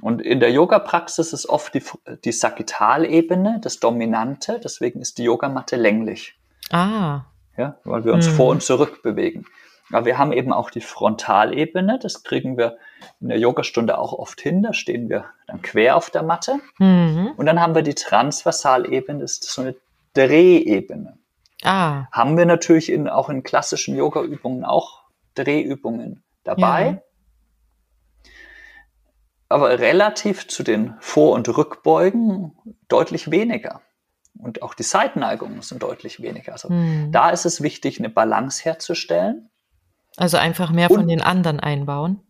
Und 0.00 0.22
in 0.22 0.40
der 0.40 0.52
Yoga-Praxis 0.52 1.32
ist 1.32 1.48
oft 1.48 1.74
die, 1.74 1.82
die 2.24 2.32
Sagittalebene 2.32 3.60
das 3.62 3.80
Dominante, 3.80 4.60
deswegen 4.62 5.00
ist 5.00 5.18
die 5.18 5.24
Yogamatte 5.24 5.76
länglich. 5.76 6.38
Ah. 6.70 7.22
Ja, 7.56 7.76
weil 7.84 8.04
wir 8.04 8.12
uns 8.12 8.28
mhm. 8.28 8.32
vor 8.32 8.50
und 8.50 8.62
zurück 8.62 9.02
bewegen. 9.02 9.46
Aber 9.90 10.04
wir 10.04 10.18
haben 10.18 10.32
eben 10.32 10.52
auch 10.52 10.70
die 10.70 10.82
Frontalebene, 10.82 11.98
das 11.98 12.22
kriegen 12.22 12.56
wir 12.56 12.76
in 13.20 13.28
der 13.28 13.38
Yogastunde 13.38 13.98
auch 13.98 14.12
oft 14.12 14.40
hin, 14.40 14.62
da 14.62 14.72
stehen 14.72 15.08
wir 15.08 15.24
dann 15.46 15.62
quer 15.62 15.96
auf 15.96 16.10
der 16.10 16.22
Matte. 16.22 16.60
Mhm. 16.78 17.32
Und 17.36 17.46
dann 17.46 17.60
haben 17.60 17.74
wir 17.74 17.82
die 17.82 17.94
Transversalebene, 17.94 19.20
das 19.20 19.32
ist 19.32 19.44
so 19.50 19.62
eine 19.62 19.74
Drehebene. 20.14 21.18
Ah. 21.64 22.04
Haben 22.12 22.36
wir 22.36 22.46
natürlich 22.46 22.92
in, 22.92 23.08
auch 23.08 23.30
in 23.30 23.42
klassischen 23.42 23.96
Yoga-Übungen 23.96 24.64
auch 24.64 25.02
Drehübungen 25.34 26.22
dabei. 26.44 26.86
Ja 26.86 27.02
aber 29.48 29.78
relativ 29.78 30.48
zu 30.48 30.62
den 30.62 30.94
Vor- 31.00 31.34
und 31.34 31.48
Rückbeugen 31.48 32.52
deutlich 32.88 33.30
weniger. 33.30 33.82
Und 34.38 34.62
auch 34.62 34.74
die 34.74 34.82
Seitenneigungen 34.82 35.62
sind 35.62 35.82
deutlich 35.82 36.20
weniger. 36.20 36.52
Also 36.52 36.68
hm. 36.68 37.10
da 37.10 37.30
ist 37.30 37.44
es 37.44 37.62
wichtig, 37.62 37.98
eine 37.98 38.08
Balance 38.08 38.64
herzustellen. 38.64 39.50
Also 40.16 40.36
einfach 40.36 40.70
mehr 40.70 40.88
von 40.88 41.08
den 41.08 41.22
anderen 41.22 41.60
einbauen. 41.60 42.20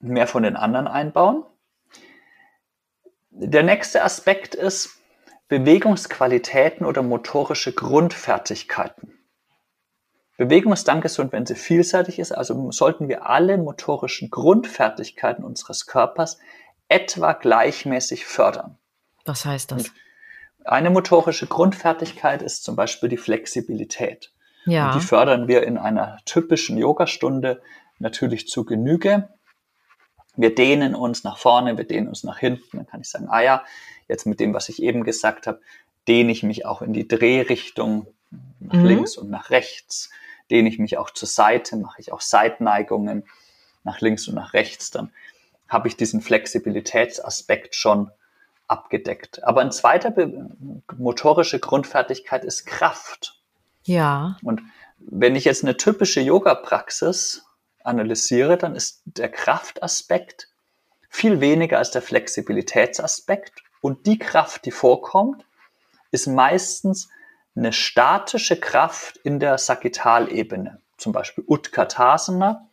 Mehr 0.00 0.26
von 0.26 0.42
den 0.42 0.56
anderen 0.56 0.88
einbauen. 0.88 1.44
Der 3.30 3.62
nächste 3.62 4.04
Aspekt 4.04 4.54
ist 4.54 4.98
Bewegungsqualitäten 5.48 6.86
oder 6.86 7.02
motorische 7.02 7.72
Grundfertigkeiten. 7.72 9.12
Bewegung 10.36 10.72
ist 10.72 10.88
dann 10.88 11.00
gesund, 11.00 11.32
wenn 11.32 11.46
sie 11.46 11.54
vielseitig 11.54 12.18
ist. 12.18 12.32
Also 12.32 12.70
sollten 12.72 13.08
wir 13.08 13.26
alle 13.26 13.56
motorischen 13.56 14.30
Grundfertigkeiten 14.30 15.44
unseres 15.44 15.86
Körpers 15.86 16.38
etwa 16.88 17.32
gleichmäßig 17.32 18.26
fördern. 18.26 18.76
Was 19.24 19.44
heißt 19.44 19.72
das? 19.72 19.82
Und 19.82 19.92
eine 20.64 20.90
motorische 20.90 21.46
Grundfertigkeit 21.46 22.42
ist 22.42 22.64
zum 22.64 22.74
Beispiel 22.74 23.08
die 23.08 23.16
Flexibilität. 23.16 24.32
Ja. 24.66 24.88
Und 24.88 24.96
die 24.96 25.06
fördern 25.06 25.46
wir 25.46 25.62
in 25.64 25.78
einer 25.78 26.18
typischen 26.24 26.78
Yogastunde 26.78 27.62
natürlich 27.98 28.48
zu 28.48 28.64
Genüge. 28.64 29.28
Wir 30.36 30.54
dehnen 30.54 30.94
uns 30.94 31.22
nach 31.22 31.38
vorne, 31.38 31.76
wir 31.76 31.84
dehnen 31.84 32.08
uns 32.08 32.24
nach 32.24 32.38
hinten. 32.38 32.78
Dann 32.78 32.86
kann 32.86 33.00
ich 33.00 33.08
sagen, 33.08 33.28
ah 33.28 33.40
ja, 33.40 33.64
jetzt 34.08 34.26
mit 34.26 34.40
dem, 34.40 34.52
was 34.52 34.68
ich 34.68 34.82
eben 34.82 35.04
gesagt 35.04 35.46
habe, 35.46 35.60
dehne 36.08 36.32
ich 36.32 36.42
mich 36.42 36.66
auch 36.66 36.82
in 36.82 36.92
die 36.92 37.06
Drehrichtung 37.06 38.06
nach 38.58 38.74
mhm. 38.74 38.86
links 38.86 39.16
und 39.16 39.30
nach 39.30 39.50
rechts. 39.50 40.10
Dehne 40.50 40.68
ich 40.68 40.78
mich 40.78 40.98
auch 40.98 41.10
zur 41.10 41.28
Seite, 41.28 41.76
mache 41.76 42.00
ich 42.00 42.12
auch 42.12 42.20
Seitneigungen 42.20 43.24
nach 43.82 44.00
links 44.00 44.28
und 44.28 44.34
nach 44.34 44.52
rechts. 44.52 44.90
Dann 44.90 45.12
habe 45.68 45.88
ich 45.88 45.96
diesen 45.96 46.20
Flexibilitätsaspekt 46.20 47.74
schon 47.74 48.10
abgedeckt. 48.66 49.44
Aber 49.44 49.60
ein 49.60 49.72
zweiter 49.72 50.12
motorische 50.96 51.58
Grundfertigkeit 51.58 52.44
ist 52.44 52.66
Kraft. 52.66 53.40
Ja. 53.84 54.36
Und 54.42 54.62
wenn 54.98 55.36
ich 55.36 55.44
jetzt 55.44 55.64
eine 55.64 55.76
typische 55.76 56.20
Yoga-Praxis 56.20 57.44
analysiere, 57.82 58.56
dann 58.56 58.74
ist 58.74 59.02
der 59.04 59.30
Kraftaspekt 59.30 60.48
viel 61.08 61.40
weniger 61.40 61.78
als 61.78 61.90
der 61.90 62.02
Flexibilitätsaspekt. 62.02 63.62
Und 63.80 64.06
die 64.06 64.18
Kraft, 64.18 64.64
die 64.64 64.70
vorkommt, 64.70 65.44
ist 66.10 66.26
meistens 66.26 67.08
eine 67.56 67.72
statische 67.72 68.56
Kraft 68.56 69.16
in 69.18 69.38
der 69.38 69.58
Sagittalebene. 69.58 70.80
Zum 70.96 71.12
Beispiel 71.12 71.44
Utkatasana, 71.46 72.68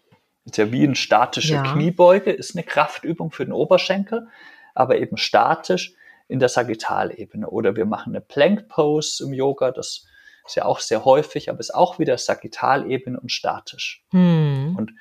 ist 0.45 0.57
ja 0.57 0.71
wie 0.71 0.83
eine 0.83 0.95
statische 0.95 1.55
ja. 1.55 1.63
Kniebeuge, 1.63 2.31
ist 2.31 2.55
eine 2.55 2.63
Kraftübung 2.63 3.31
für 3.31 3.45
den 3.45 3.53
Oberschenkel, 3.53 4.27
aber 4.73 4.97
eben 4.97 5.17
statisch 5.17 5.93
in 6.27 6.39
der 6.39 6.49
Sagittalebene. 6.49 7.49
Oder 7.49 7.75
wir 7.75 7.85
machen 7.85 8.13
eine 8.13 8.21
Plank 8.21 8.67
Pose 8.67 9.23
im 9.23 9.33
Yoga, 9.33 9.71
das 9.71 10.05
ist 10.45 10.55
ja 10.55 10.65
auch 10.65 10.79
sehr 10.79 11.05
häufig, 11.05 11.49
aber 11.49 11.59
ist 11.59 11.75
auch 11.75 11.99
wieder 11.99 12.17
Sagittalebene 12.17 13.19
und 13.19 13.31
statisch. 13.31 14.03
Hm. 14.09 14.75
Und 14.77 14.93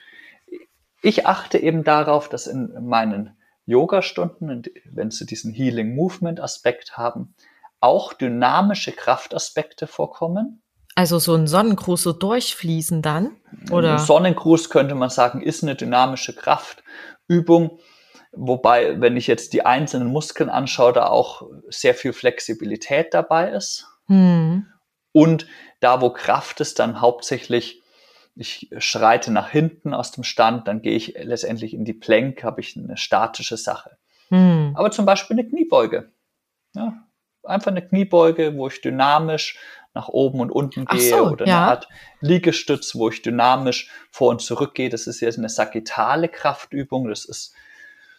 ich 1.03 1.27
achte 1.27 1.59
eben 1.59 1.85
darauf, 1.85 2.29
dass 2.29 2.47
in 2.47 2.87
meinen 2.87 3.37
Yoga-Stunden, 3.65 4.65
wenn 4.85 5.11
sie 5.11 5.25
diesen 5.25 5.55
Healing 5.55 5.95
Movement 5.95 6.41
Aspekt 6.41 6.99
haben, 6.99 7.35
auch 7.81 8.13
dynamische 8.13 8.93
Kraftaspekte 8.93 9.87
vorkommen. 9.87 10.63
Also 10.95 11.19
so 11.19 11.35
ein 11.35 11.47
Sonnengruß 11.47 12.03
so 12.03 12.13
durchfließen 12.13 13.01
dann? 13.01 13.37
Oder? 13.71 13.93
Ein 13.93 13.99
Sonnengruß 13.99 14.71
könnte 14.71 14.95
man 14.95 15.11
sagen, 15.11 15.41
ist 15.41 15.63
eine 15.63 15.77
dynamische 15.77 16.35
Kraftübung. 16.35 17.79
Wobei, 18.33 19.01
wenn 19.01 19.17
ich 19.17 19.27
jetzt 19.27 19.53
die 19.53 19.65
einzelnen 19.65 20.09
Muskeln 20.09 20.51
anschaue, 20.51 20.93
da 20.93 21.07
auch 21.07 21.49
sehr 21.69 21.95
viel 21.95 22.13
Flexibilität 22.13 23.15
dabei 23.15 23.51
ist. 23.51 23.87
Hm. 24.07 24.67
Und 25.13 25.47
da, 25.81 26.01
wo 26.01 26.11
Kraft 26.11 26.61
ist, 26.61 26.79
dann 26.79 27.01
hauptsächlich, 27.01 27.83
ich 28.37 28.71
schreite 28.79 29.33
nach 29.33 29.49
hinten 29.49 29.95
aus 29.95 30.13
dem 30.13 30.23
Stand, 30.23 30.69
dann 30.69 30.83
gehe 30.83 30.95
ich 30.95 31.15
letztendlich 31.19 31.75
in 31.75 31.85
die 31.85 31.95
Plank, 31.95 32.45
habe 32.45 32.61
ich 32.61 32.77
eine 32.77 32.97
statische 32.97 33.57
Sache. 33.57 33.97
Hm. 34.29 34.75
Aber 34.77 34.91
zum 34.91 35.07
Beispiel 35.07 35.39
eine 35.39 35.49
Kniebeuge. 35.49 36.13
Ja, 36.75 37.05
einfach 37.45 37.71
eine 37.71 37.87
Kniebeuge, 37.87 38.57
wo 38.57 38.69
ich 38.69 38.81
dynamisch 38.81 39.59
nach 39.95 40.09
oben 40.09 40.41
und 40.41 40.51
unten 40.53 40.85
gehe 40.85 41.11
so, 41.11 41.31
oder 41.31 41.47
ja. 41.47 41.57
eine 41.57 41.67
Art 41.67 41.89
Liegestütz, 42.21 42.95
wo 42.95 43.09
ich 43.09 43.23
dynamisch 43.23 43.91
vor 44.11 44.31
und 44.31 44.41
zurück 44.41 44.75
gehe. 44.75 44.89
Das 44.89 45.07
ist 45.07 45.21
jetzt 45.21 45.39
eine 45.39 45.49
sagittale 45.49 46.29
Kraftübung. 46.29 47.09
Das 47.09 47.25
ist, 47.25 47.55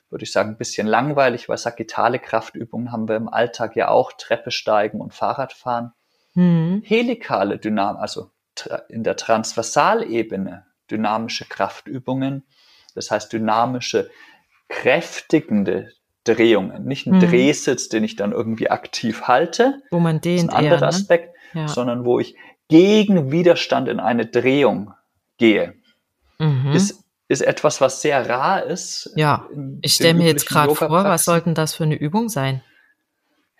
würde 0.09 0.23
ich 0.23 0.31
sagen, 0.31 0.49
ein 0.49 0.57
bisschen 0.57 0.87
langweilig, 0.87 1.47
weil 1.47 1.57
sagittale 1.57 2.19
Kraftübungen 2.19 2.91
haben 2.91 3.07
wir 3.07 3.15
im 3.15 3.29
Alltag 3.29 3.75
ja 3.75 3.87
auch 3.87 4.11
Treppe 4.13 4.51
steigen 4.51 4.99
und 4.99 5.13
Fahrradfahren. 5.13 5.93
Mhm. 6.33 6.81
Helikale 6.85 7.57
Dynamik, 7.57 8.01
also 8.01 8.31
in 8.89 9.03
der 9.03 9.15
Transversalebene 9.15 10.65
dynamische 10.89 11.45
Kraftübungen, 11.45 12.45
das 12.95 13.11
heißt 13.11 13.31
dynamische, 13.31 14.09
kräftigende 14.67 15.91
Drehungen. 16.23 16.85
Nicht 16.85 17.07
ein 17.07 17.15
mhm. 17.15 17.19
Drehsitz, 17.21 17.89
den 17.89 18.03
ich 18.03 18.15
dann 18.15 18.31
irgendwie 18.31 18.69
aktiv 18.69 19.23
halte. 19.23 19.81
Wo 19.91 19.99
man 19.99 20.21
den 20.21 20.35
das 20.35 20.43
ist 20.43 20.49
ein 20.49 20.55
anderer 20.55 20.75
eher, 20.75 20.81
ne? 20.81 20.87
Aspekt, 20.87 21.35
ja. 21.53 21.67
sondern 21.67 22.05
wo 22.05 22.19
ich 22.19 22.35
gegen 22.67 23.31
Widerstand 23.31 23.87
in 23.87 23.99
eine 23.99 24.25
Drehung 24.25 24.93
gehe. 25.37 25.75
Mhm. 26.39 26.71
Ist, 26.73 27.03
ist 27.27 27.41
etwas, 27.41 27.81
was 27.81 28.01
sehr 28.01 28.29
rar 28.29 28.63
ist. 28.63 29.11
Ja, 29.15 29.47
ich 29.81 29.93
stelle 29.93 30.13
mir 30.13 30.27
jetzt 30.27 30.47
gerade 30.47 30.73
vor, 30.75 30.89
was 30.89 31.23
sollten 31.23 31.53
das 31.53 31.73
für 31.73 31.83
eine 31.83 31.95
Übung 31.95 32.29
sein? 32.29 32.61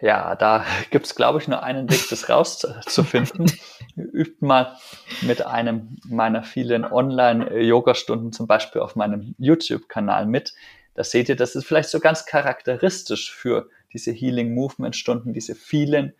Ja, 0.01 0.35
da 0.35 0.65
gibt's 0.89 1.15
glaube 1.15 1.39
ich, 1.39 1.47
nur 1.47 1.61
einen 1.61 1.89
Weg, 1.89 2.09
das 2.09 2.27
rauszufinden. 2.27 3.51
Übt 3.95 4.37
mal 4.39 4.75
mit 5.21 5.45
einem 5.45 5.97
meiner 6.07 6.41
vielen 6.43 6.85
Online-Yoga-Stunden 6.85 8.31
zum 8.31 8.47
Beispiel 8.47 8.81
auf 8.81 8.95
meinem 8.95 9.35
YouTube-Kanal 9.37 10.25
mit. 10.25 10.53
Da 10.93 11.03
seht 11.03 11.29
ihr, 11.29 11.35
das 11.35 11.55
ist 11.55 11.65
vielleicht 11.65 11.89
so 11.89 11.99
ganz 11.99 12.25
charakteristisch 12.25 13.33
für 13.33 13.69
diese 13.93 14.11
Healing 14.11 14.53
Movement 14.53 14.95
Stunden, 14.95 15.33
diese 15.33 15.55
vielen 15.55 16.13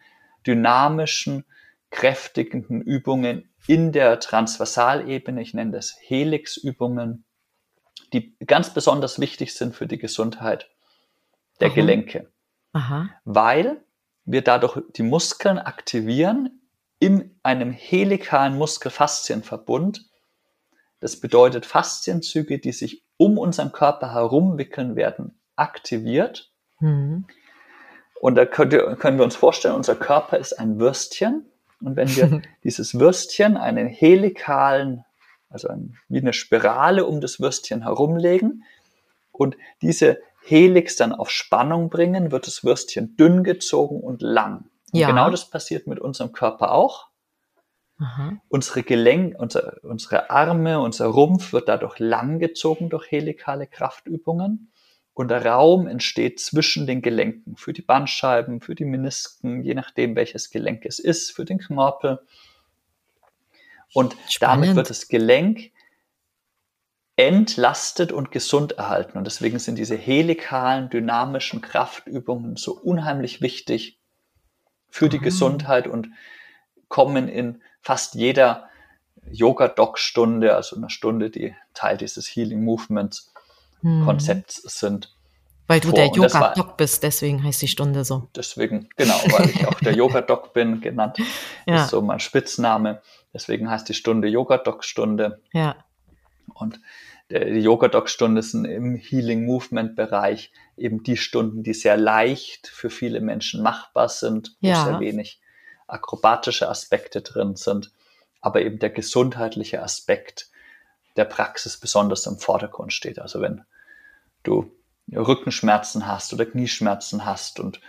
dynamischen, 0.46 1.46
kräftigenden 1.90 2.82
Übungen 2.82 3.50
in 3.68 3.92
der 3.92 4.20
Transversalebene. 4.20 5.42
Ich 5.42 5.54
nenne 5.54 5.72
das 5.72 5.96
Helix-Übungen, 6.02 7.26
die 8.14 8.36
ganz 8.46 8.74
besonders 8.74 9.20
wichtig 9.20 9.54
sind 9.54 9.76
für 9.76 9.88
die 9.88 9.98
Gesundheit 9.98 10.70
der 11.60 11.68
Aha. 11.68 11.76
Gelenke. 11.76 12.32
Aha. 12.74 13.10
Weil 13.26 13.84
wir 14.26 14.42
dadurch 14.42 14.82
die 14.96 15.04
Muskeln 15.04 15.60
aktivieren 15.60 16.62
in 17.00 17.38
einem 17.44 17.72
helikalen 17.72 18.58
Muskelfaszienverbund. 18.58 20.10
Das 21.00 21.20
bedeutet 21.20 21.66
Faszienzüge, 21.66 22.60
die 22.60 22.72
sich 22.72 23.04
um 23.22 23.38
unseren 23.38 23.72
Körper 23.72 24.14
herumwickeln 24.14 24.96
werden, 24.96 25.40
aktiviert. 25.56 26.50
Mhm. 26.80 27.26
Und 28.20 28.34
da 28.34 28.48
können 28.48 29.20
wir 29.20 29.24
uns 29.24 29.36
vorstellen, 29.36 29.76
unser 29.76 29.94
Körper 29.94 30.40
ist 30.40 30.54
ein 30.54 30.80
Würstchen. 30.80 31.46
Und 31.82 31.96
wenn 31.98 32.08
wir 32.16 32.42
dieses 32.64 33.00
Würstchen 33.00 33.58
einen 33.58 33.86
helikalen, 33.86 35.06
also 35.52 35.68
ein, 35.68 36.00
wie 36.10 36.18
eine 36.18 36.34
Spirale 36.34 37.06
um 37.06 37.22
das 37.22 37.40
Würstchen 37.40 37.84
herumlegen 37.84 38.64
und 39.32 39.56
diese 39.84 40.18
Helix 40.44 40.96
dann 40.96 41.14
auf 41.14 41.30
Spannung 41.30 41.92
bringen, 41.92 42.32
wird 42.32 42.48
das 42.48 42.64
Würstchen 42.64 43.16
dünn 43.18 43.44
gezogen 43.44 44.00
und 44.00 44.24
lang. 44.24 44.66
Und 44.94 45.00
ja. 45.00 45.06
genau 45.06 45.30
das 45.30 45.48
passiert 45.48 45.86
mit 45.86 46.00
unserem 46.00 46.32
Körper 46.32 46.72
auch. 46.72 47.11
Aha. 48.02 48.42
Unsere 48.50 48.84
Gelenk, 48.84 49.36
unser, 49.38 49.78
unsere 49.84 50.32
Arme, 50.32 50.80
unser 50.80 51.06
Rumpf 51.06 51.54
wird 51.54 51.70
dadurch 51.70 52.00
lang 52.00 52.40
gezogen 52.40 52.90
durch 52.90 53.12
helikale 53.12 53.68
Kraftübungen. 53.68 54.72
Und 55.14 55.28
der 55.28 55.46
Raum 55.46 55.88
entsteht 55.88 56.40
zwischen 56.40 56.88
den 56.88 57.02
Gelenken 57.02 57.56
für 57.58 57.74
die 57.74 57.82
Bandscheiben, 57.82 58.62
für 58.62 58.76
die 58.76 58.86
Menisken, 58.86 59.62
je 59.62 59.76
nachdem 59.76 60.16
welches 60.16 60.50
Gelenk 60.50 60.86
es 60.86 61.00
ist, 61.00 61.32
für 61.32 61.46
den 61.46 61.60
Knorpel. 61.60 62.22
Und 63.94 64.16
Spannend. 64.30 64.64
damit 64.64 64.76
wird 64.78 64.90
das 64.90 65.08
Gelenk 65.10 65.72
entlastet 67.18 68.12
und 68.12 68.32
gesund 68.32 68.72
erhalten. 68.74 69.18
Und 69.18 69.26
deswegen 69.26 69.60
sind 69.60 69.78
diese 69.78 69.98
helikalen, 69.98 70.90
dynamischen 70.90 71.62
Kraftübungen 71.62 72.56
so 72.56 72.74
unheimlich 72.74 73.42
wichtig 73.42 74.00
für 74.90 75.10
die 75.10 75.20
mhm. 75.20 75.24
Gesundheit 75.24 75.88
und 75.88 76.08
kommen 76.91 77.27
in 77.27 77.62
fast 77.82 78.13
jeder 78.13 78.69
Yoga-Doc-Stunde, 79.32 80.56
also 80.56 80.75
eine 80.75 80.91
Stunde, 80.91 81.32
die 81.32 81.56
Teil 81.73 81.97
dieses 81.97 82.27
Healing 82.27 82.63
Movements 82.63 83.34
mhm. 83.82 84.06
Konzepts 84.06 84.62
sind. 84.80 85.15
Weil 85.67 85.80
du 85.80 85.89
vor. 85.89 85.95
der 85.95 86.08
Yoga-Doc 86.08 86.77
bist, 86.77 87.01
deswegen 87.01 87.43
heißt 87.43 87.62
die 87.62 87.67
Stunde 87.67 88.04
so. 88.04 88.27
Deswegen, 88.36 88.89
genau, 88.97 89.15
weil 89.32 89.49
ich 89.49 89.65
auch 89.65 89.80
der 89.80 89.93
Yoga-Doc 89.95 90.54
bin, 90.54 90.82
genannt. 90.82 91.17
ja. 91.65 91.84
Ist 91.84 91.89
so 91.89 92.01
mein 92.01 92.19
Spitzname. 92.19 93.01
Deswegen 93.34 93.69
heißt 93.69 93.88
die 93.88 93.93
Stunde 93.93 94.27
Yoga-Doc-Stunde. 94.27 95.41
Ja. 95.54 95.77
Und 96.54 96.80
die 97.30 97.62
Yoga-Doc-Stunde 97.62 98.43
sind 98.43 98.65
im 98.65 98.95
Healing-Movement-Bereich 98.95 100.51
eben 100.75 101.04
die 101.04 101.15
Stunden, 101.15 101.63
die 101.63 101.73
sehr 101.73 101.95
leicht 101.95 102.67
für 102.67 102.89
viele 102.89 103.21
Menschen 103.21 103.63
machbar 103.63 104.10
sind, 104.10 104.58
wo 104.60 104.67
ja. 104.67 104.84
sehr 104.84 104.99
wenig 104.99 105.40
akrobatische 105.91 106.69
Aspekte 106.69 107.21
drin 107.21 107.56
sind, 107.56 107.91
aber 108.41 108.62
eben 108.62 108.80
der 108.80 108.89
gesundheitliche 108.89 109.82
Aspekt 109.82 110.49
der 111.15 111.25
Praxis 111.25 111.77
besonders 111.77 112.25
im 112.25 112.38
Vordergrund 112.38 112.93
steht. 112.93 113.19
Also 113.19 113.41
wenn 113.41 113.63
du 114.43 114.71
Rückenschmerzen 115.13 116.08
hast 116.08 116.34
oder 116.34 116.45
Knieschmerzen 116.45 117.25
hast 117.25 117.60
und 117.60 117.82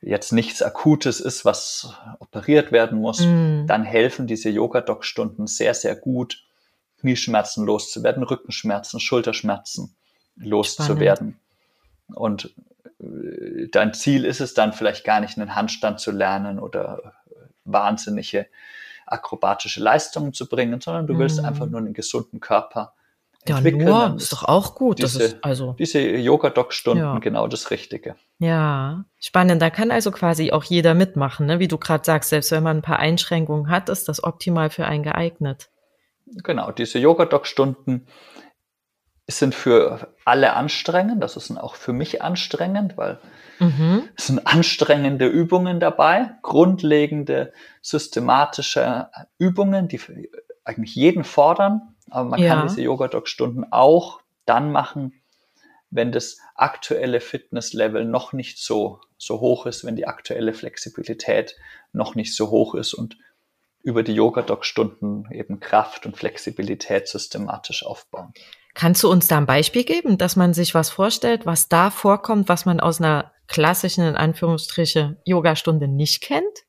jetzt 0.00 0.32
nichts 0.32 0.62
Akutes 0.62 1.20
ist, 1.20 1.44
was 1.44 1.94
operiert 2.18 2.72
werden 2.72 2.98
muss, 2.98 3.20
mm. 3.20 3.66
dann 3.66 3.84
helfen 3.84 4.26
diese 4.26 4.50
Yoga-Doc-Stunden 4.50 5.46
sehr, 5.46 5.74
sehr 5.74 5.96
gut, 5.96 6.44
Knieschmerzen 7.00 7.64
loszuwerden, 7.64 8.22
Rückenschmerzen, 8.22 9.00
Schulterschmerzen 9.00 9.94
loszuwerden. 10.36 11.38
Und 12.14 12.54
äh, 13.00 13.68
dein 13.70 13.94
Ziel 13.94 14.24
ist 14.24 14.40
es 14.40 14.54
dann 14.54 14.72
vielleicht 14.72 15.04
gar 15.04 15.20
nicht, 15.20 15.38
einen 15.38 15.54
Handstand 15.54 16.00
zu 16.00 16.10
lernen 16.10 16.58
oder 16.58 17.14
wahnsinnige 17.66 18.46
akrobatische 19.06 19.82
Leistungen 19.82 20.32
zu 20.32 20.48
bringen, 20.48 20.80
sondern 20.80 21.06
du 21.06 21.18
willst 21.18 21.38
mhm. 21.40 21.46
einfach 21.46 21.66
nur 21.66 21.80
einen 21.80 21.94
gesunden 21.94 22.40
Körper 22.40 22.94
Ja, 23.46 23.60
nur 23.60 24.16
ist 24.16 24.32
doch 24.32 24.44
auch 24.44 24.74
gut. 24.74 24.98
Diese, 24.98 25.18
das 25.18 25.28
ist 25.28 25.44
also 25.44 25.74
diese 25.78 26.00
Yoga-Doc-Stunden 26.00 27.04
Ja. 27.04 27.18
genau 27.20 27.46
das 27.46 27.70
Richtige. 27.70 28.16
ja 28.38 29.04
spannend. 29.20 29.62
Da 29.62 29.70
kann 29.70 29.92
also 29.92 30.10
quasi 30.10 30.50
auch 30.50 30.64
jeder 30.64 30.94
mitmachen, 30.94 31.46
ne? 31.46 31.60
Wie 31.60 31.68
du 31.68 31.78
gerade 31.78 32.04
sagst, 32.04 32.30
selbst 32.30 32.50
wenn 32.50 32.64
man 32.64 32.78
ein 32.78 32.82
paar 32.82 32.98
Einschränkungen 32.98 33.70
hat, 33.70 33.88
ist 33.88 34.08
das 34.08 34.24
optimal 34.24 34.70
für 34.70 34.86
einen 34.86 35.04
geeignet. 35.04 35.70
Genau, 36.42 36.72
diese 36.72 36.98
Yoga-Doc-Stunden 36.98 38.06
sind 39.26 39.54
für 39.54 40.14
alle 40.24 40.54
anstrengend. 40.54 41.22
Das 41.22 41.36
ist 41.36 41.50
auch 41.56 41.74
für 41.74 41.92
mich 41.92 42.22
anstrengend, 42.22 42.96
weil 42.96 43.18
Mhm. 43.58 44.08
es 44.16 44.26
sind 44.26 44.46
anstrengende 44.46 45.26
Übungen 45.26 45.80
dabei, 45.80 46.30
grundlegende, 46.42 47.52
systematische 47.80 49.08
Übungen, 49.38 49.88
die 49.88 50.00
eigentlich 50.64 50.94
jeden 50.94 51.24
fordern. 51.24 51.94
Aber 52.10 52.28
man 52.28 52.40
Ja. 52.40 52.48
kann 52.48 52.68
diese 52.68 52.82
Yoga-Doc-Stunden 52.82 53.72
auch 53.72 54.20
dann 54.44 54.70
machen, 54.70 55.22
wenn 55.90 56.12
das 56.12 56.38
aktuelle 56.54 57.20
Fitnesslevel 57.20 58.04
noch 58.04 58.32
nicht 58.32 58.58
so, 58.58 59.00
so 59.18 59.40
hoch 59.40 59.66
ist, 59.66 59.84
wenn 59.84 59.96
die 59.96 60.06
aktuelle 60.06 60.52
Flexibilität 60.52 61.56
noch 61.92 62.14
nicht 62.14 62.34
so 62.34 62.50
hoch 62.50 62.74
ist 62.74 62.94
und 62.94 63.16
über 63.86 64.02
die 64.02 64.14
Yoga-Doc-Stunden 64.14 65.28
eben 65.30 65.60
Kraft 65.60 66.06
und 66.06 66.16
Flexibilität 66.16 67.06
systematisch 67.06 67.86
aufbauen. 67.86 68.34
Kannst 68.74 69.04
du 69.04 69.10
uns 69.10 69.28
da 69.28 69.38
ein 69.38 69.46
Beispiel 69.46 69.84
geben, 69.84 70.18
dass 70.18 70.34
man 70.34 70.54
sich 70.54 70.74
was 70.74 70.90
vorstellt, 70.90 71.46
was 71.46 71.68
da 71.68 71.90
vorkommt, 71.90 72.48
was 72.48 72.66
man 72.66 72.80
aus 72.80 73.00
einer 73.00 73.30
klassischen, 73.46 74.04
in 74.04 74.16
Anführungsstriche, 74.16 75.18
Yogastunde 75.24 75.86
nicht 75.86 76.20
kennt? 76.20 76.64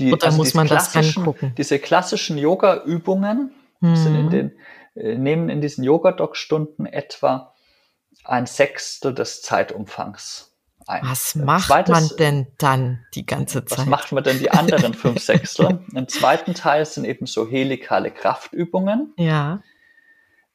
Die, 0.00 0.12
Oder 0.12 0.32
muss 0.32 0.48
diese 0.48 0.56
man 0.56 0.66
das 0.66 0.86
dann 0.86 1.02
klassischen- 1.02 1.24
gucken? 1.24 1.54
Diese 1.56 1.78
klassischen 1.78 2.36
Yoga-Übungen 2.36 3.52
den, 3.80 4.52
äh, 4.96 5.14
nehmen 5.16 5.48
in 5.48 5.60
diesen 5.60 5.84
Yoga-Doc-Stunden 5.84 6.84
etwa 6.84 7.54
ein 8.24 8.46
Sechstel 8.46 9.14
des 9.14 9.40
Zeitumfangs 9.42 10.51
ein. 10.86 11.02
Was 11.04 11.34
Ein 11.34 11.44
macht 11.44 11.66
zweites- 11.66 11.90
man 11.90 12.16
denn 12.18 12.46
dann 12.58 13.06
die 13.14 13.26
ganze 13.26 13.62
Was 13.68 13.78
Zeit? 13.78 13.86
macht 13.86 14.12
man 14.12 14.24
denn 14.24 14.38
die 14.38 14.50
anderen 14.50 14.94
fünf 14.94 15.20
Sechstel? 15.24 15.84
Im 15.94 16.08
zweiten 16.08 16.54
Teil 16.54 16.84
sind 16.86 17.04
eben 17.04 17.26
so 17.26 17.48
helikale 17.48 18.10
Kraftübungen. 18.10 19.12
Ja. 19.16 19.60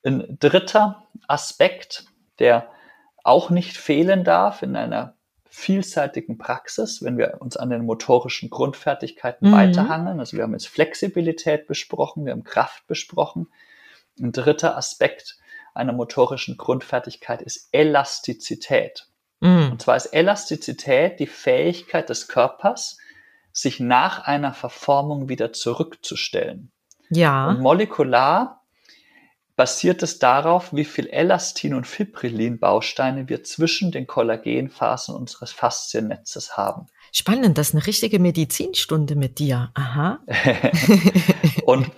Ein 0.06 0.38
dritter 0.40 1.04
Aspekt, 1.28 2.06
der 2.40 2.70
auch 3.24 3.50
nicht 3.50 3.78
fehlen 3.78 4.24
darf 4.24 4.62
in 4.62 4.76
einer 4.76 5.16
vielseitigen 5.50 6.38
Praxis, 6.38 7.04
wenn 7.04 7.18
wir 7.18 7.38
uns 7.42 7.58
an 7.58 7.70
den 7.72 7.84
motorischen 7.86 8.50
Grundfertigkeiten 8.50 9.50
Mhm. 9.50 9.54
weiterhangeln. 9.54 10.20
Also 10.20 10.38
wir 10.38 10.44
haben 10.44 10.54
jetzt 10.54 10.68
Flexibilität 10.68 11.68
besprochen, 11.68 12.26
wir 12.26 12.32
haben 12.32 12.44
Kraft 12.44 12.86
besprochen. 12.88 13.48
Ein 14.22 14.32
dritter 14.32 14.78
Aspekt 14.78 15.38
einer 15.74 15.94
motorischen 15.94 16.58
Grundfertigkeit 16.58 17.42
ist 17.42 17.70
Elastizität. 17.72 19.08
Mhm. 19.39 19.71
Und 19.71 19.82
zwar 19.82 19.95
ist 19.95 20.08
Elastizität 20.08 21.19
die 21.19 21.28
Fähigkeit 21.28 22.10
des 22.10 22.28
Körpers, 22.28 22.97
sich 23.52 23.80
nach 23.80 24.19
einer 24.26 24.54
Verformung 24.54 25.30
wieder 25.30 25.52
zurückzustellen. 25.54 26.71
Und 27.10 27.17
Ja. 27.17 27.54
molekular 27.54 28.63
basiert 29.56 30.04
es 30.04 30.19
darauf, 30.19 30.71
wie 30.73 30.86
viel 30.86 31.08
Elastin 31.08 31.73
und 31.73 31.88
Fibrillin-Bausteine 31.88 33.28
wir 33.28 33.43
zwischen 33.43 33.91
den 33.91 34.06
Kollagenfasern 34.06 35.15
unseres 35.15 35.52
Fasziennetzes 35.52 36.58
haben. 36.58 36.86
Spannend, 37.12 37.58
das 37.58 37.69
ist 37.69 37.73
eine 37.76 37.88
richtige 37.88 38.19
Medizinstunde 38.19 39.15
mit 39.15 39.39
dir. 39.39 39.71
Aha. 39.73 40.19
Und 41.65 41.89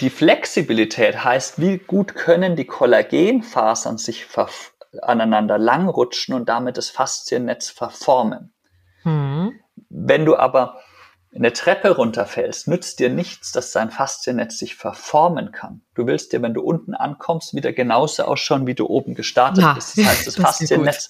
die 0.00 0.08
Flexibilität 0.10 1.22
heißt, 1.22 1.60
wie 1.60 1.78
gut 1.78 2.14
können 2.14 2.56
die 2.56 2.64
Kollagenfasern 2.64 3.98
sich 3.98 4.24
verf- 4.24 4.72
aneinander 5.02 5.58
langrutschen 5.58 6.34
und 6.34 6.48
damit 6.48 6.76
das 6.76 6.90
Fasziennetz 6.90 7.70
verformen. 7.70 8.52
Hm. 9.02 9.58
Wenn 9.88 10.24
du 10.24 10.36
aber 10.36 10.80
eine 11.34 11.52
Treppe 11.52 11.96
runterfällst, 11.96 12.68
nützt 12.68 13.00
dir 13.00 13.10
nichts, 13.10 13.50
dass 13.52 13.72
dein 13.72 13.90
Fasziennetz 13.90 14.58
sich 14.58 14.76
verformen 14.76 15.50
kann. 15.50 15.82
Du 15.94 16.06
willst 16.06 16.32
dir, 16.32 16.42
wenn 16.42 16.54
du 16.54 16.62
unten 16.62 16.94
ankommst, 16.94 17.54
wieder 17.54 17.72
genauso 17.72 18.24
ausschauen, 18.24 18.66
wie 18.66 18.74
du 18.74 18.86
oben 18.86 19.14
gestartet 19.14 19.62
Ja, 19.62 19.72
bist. 19.74 19.98
Das 19.98 20.06
heißt, 20.06 20.18
das, 20.26 20.34
das 20.34 20.44
Fasziennetz 20.44 21.08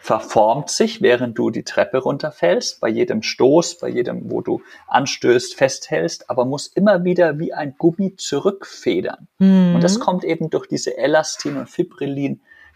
verformt 0.00 0.68
sich, 0.68 1.00
während 1.00 1.38
du 1.38 1.50
die 1.50 1.62
Treppe 1.62 1.98
runterfällst, 1.98 2.80
bei 2.80 2.88
jedem 2.88 3.22
Stoß, 3.22 3.78
bei 3.78 3.88
jedem, 3.88 4.32
wo 4.32 4.40
du 4.40 4.60
anstößt, 4.88 5.54
festhältst, 5.54 6.28
aber 6.28 6.44
muss 6.44 6.66
immer 6.66 7.04
wieder 7.04 7.38
wie 7.38 7.52
ein 7.52 7.76
Gummi 7.78 8.16
zurückfedern. 8.16 9.28
Hm. 9.38 9.76
Und 9.76 9.84
das 9.84 10.00
kommt 10.00 10.24
eben 10.24 10.50
durch 10.50 10.66
diese 10.66 10.96
Elastin- 10.96 11.56
und 11.56 11.70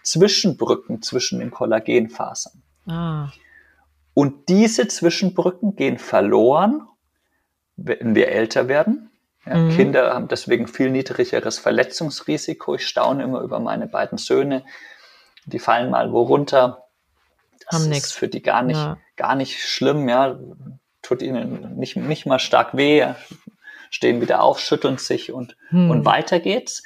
Fibrillin-Zwischenbrücken 0.07 1.03
zwischen 1.03 1.41
den 1.41 1.51
Kollagenfasern. 1.51 2.63
Ah. 2.87 3.31
Und 4.15 4.49
diese 4.49 4.89
Zwischenbrücken 4.89 5.77
gehen 5.77 5.99
verloren, 5.99 6.87
wenn 7.77 8.15
wir 8.15 8.29
älter 8.29 8.69
werden. 8.69 9.11
Ja, 9.45 9.57
Mhm. 9.57 9.77
Kinder 9.77 10.15
haben 10.15 10.29
deswegen 10.29 10.67
viel 10.69 10.91
niedrigeres 10.91 11.59
Verletzungsrisiko. 11.59 12.75
Ich 12.77 12.87
staune 12.87 13.23
immer 13.25 13.41
über 13.43 13.61
meine 13.61 13.87
beiden 13.87 14.19
Söhne. 14.19 14.65
Die 15.45 15.59
fallen 15.59 15.91
mal 15.91 16.13
wo 16.13 16.23
runter. 16.23 16.85
Das 17.69 17.75
Haben 17.81 17.83
ist 17.93 17.97
nix. 17.97 18.13
für 18.13 18.29
die 18.29 18.43
gar 18.43 18.63
nicht, 18.63 18.77
Ja. 18.77 18.99
gar 19.17 19.35
nicht 19.35 19.61
schlimm. 19.63 20.09
Ja, 20.09 20.39
tut 21.03 21.23
ihnen 21.23 21.77
nicht, 21.77 21.97
nicht 21.97 22.27
mal 22.27 22.39
stark 22.39 22.77
weh. 22.77 23.07
Stehen 23.91 24.21
wieder 24.21 24.43
auf, 24.43 24.59
schütteln 24.59 24.99
sich 24.99 25.33
und, 25.33 25.57
Hm. 25.69 25.91
und 25.91 26.05
weiter 26.05 26.41
geht's. 26.41 26.83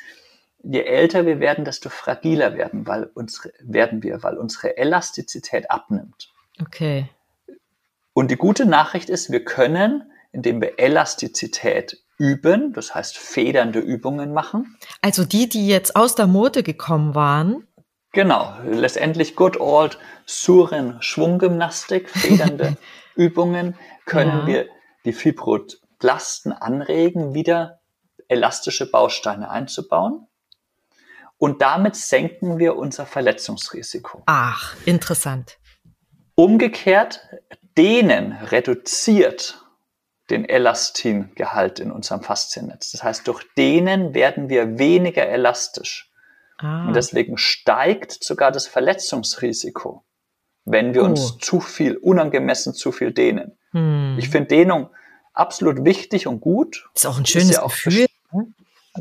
Je 0.63 0.83
älter 0.83 1.25
wir 1.27 1.41
werden, 1.41 1.65
desto 1.65 1.89
fragiler 1.89 2.55
werden, 2.55 2.87
weil 2.87 3.11
unsere, 3.15 3.53
werden 3.61 4.03
wir, 4.03 4.23
weil 4.23 4.37
unsere 4.37 4.77
Elastizität 4.77 5.71
abnimmt. 5.71 6.33
Okay. 6.61 7.09
Und 8.13 8.31
die 8.31 8.37
gute 8.37 8.67
Nachricht 8.67 9.09
ist, 9.09 9.31
wir 9.31 9.45
können, 9.45 10.11
indem 10.33 10.61
wir 10.61 10.79
Elastizität 10.79 12.03
üben, 12.19 12.73
das 12.75 12.95
heißt 12.95 13.17
federnde 13.17 13.79
Übungen 13.79 14.33
machen, 14.35 14.77
Also 15.01 15.25
die, 15.25 15.49
die 15.49 15.67
jetzt 15.67 15.97
aus 15.97 16.15
der 16.15 16.27
Mode 16.27 16.63
gekommen 16.63 17.15
waren, 17.15 17.67
genau, 18.13 18.55
letztendlich 18.67 19.37
good 19.37 19.59
old 19.59 19.99
Suren 20.27 21.01
Schwunggymnastik, 21.01 22.11
federnde 22.11 22.77
Übungen, 23.15 23.77
können 24.05 24.41
Ja. 24.41 24.47
wir 24.47 24.69
die 25.07 25.15
Fibroblasten 25.15 26.53
anregen, 26.53 27.33
wieder 27.33 27.81
elastische 28.29 28.91
Bausteine 28.91 29.51
einzubauen. 29.51 30.27
Und 31.41 31.63
damit 31.63 31.97
senken 31.97 32.59
wir 32.59 32.77
unser 32.77 33.07
Verletzungsrisiko. 33.07 34.23
ach, 34.27 34.77
interessant. 34.85 35.57
Umgekehrt, 36.35 37.21
Dehnen 37.77 38.33
reduziert 38.33 39.59
den 40.29 40.45
Elastingehalt 40.49 41.81
in 41.81 41.91
unserem 41.91 42.23
Fasziennetz. 42.23 42.93
Das 42.93 43.03
heißt, 43.03 43.27
durch 43.27 43.43
Dehnen 43.57 44.15
werden 44.15 44.49
wir 44.49 44.79
weniger 44.79 45.27
elastisch. 45.27 46.11
Ah. 46.59 46.87
Und 46.87 46.95
deswegen 46.95 47.37
steigt 47.39 48.23
sogar 48.23 48.53
das 48.53 48.67
Verletzungsrisiko, 48.67 50.05
wenn 50.67 50.93
wir 50.95 51.03
Oh. 51.03 51.07
uns 51.07 51.39
zu 51.39 51.61
viel, 51.61 51.97
unangemessen 51.97 52.75
zu 52.75 52.93
viel 52.93 53.13
dehnen. 53.13 53.59
hm. 53.73 54.17
Ich 54.19 54.29
finde 54.29 54.49
Dehnung 54.49 54.91
absolut 55.33 55.85
wichtig 55.85 56.27
und 56.27 56.41
gut. 56.41 56.89
ist 56.95 57.07
auch 57.07 57.19
ein 57.19 57.25
schönes 57.27 57.53
ja 57.53 57.63
auch 57.63 57.71
Gefühl. 57.73 58.07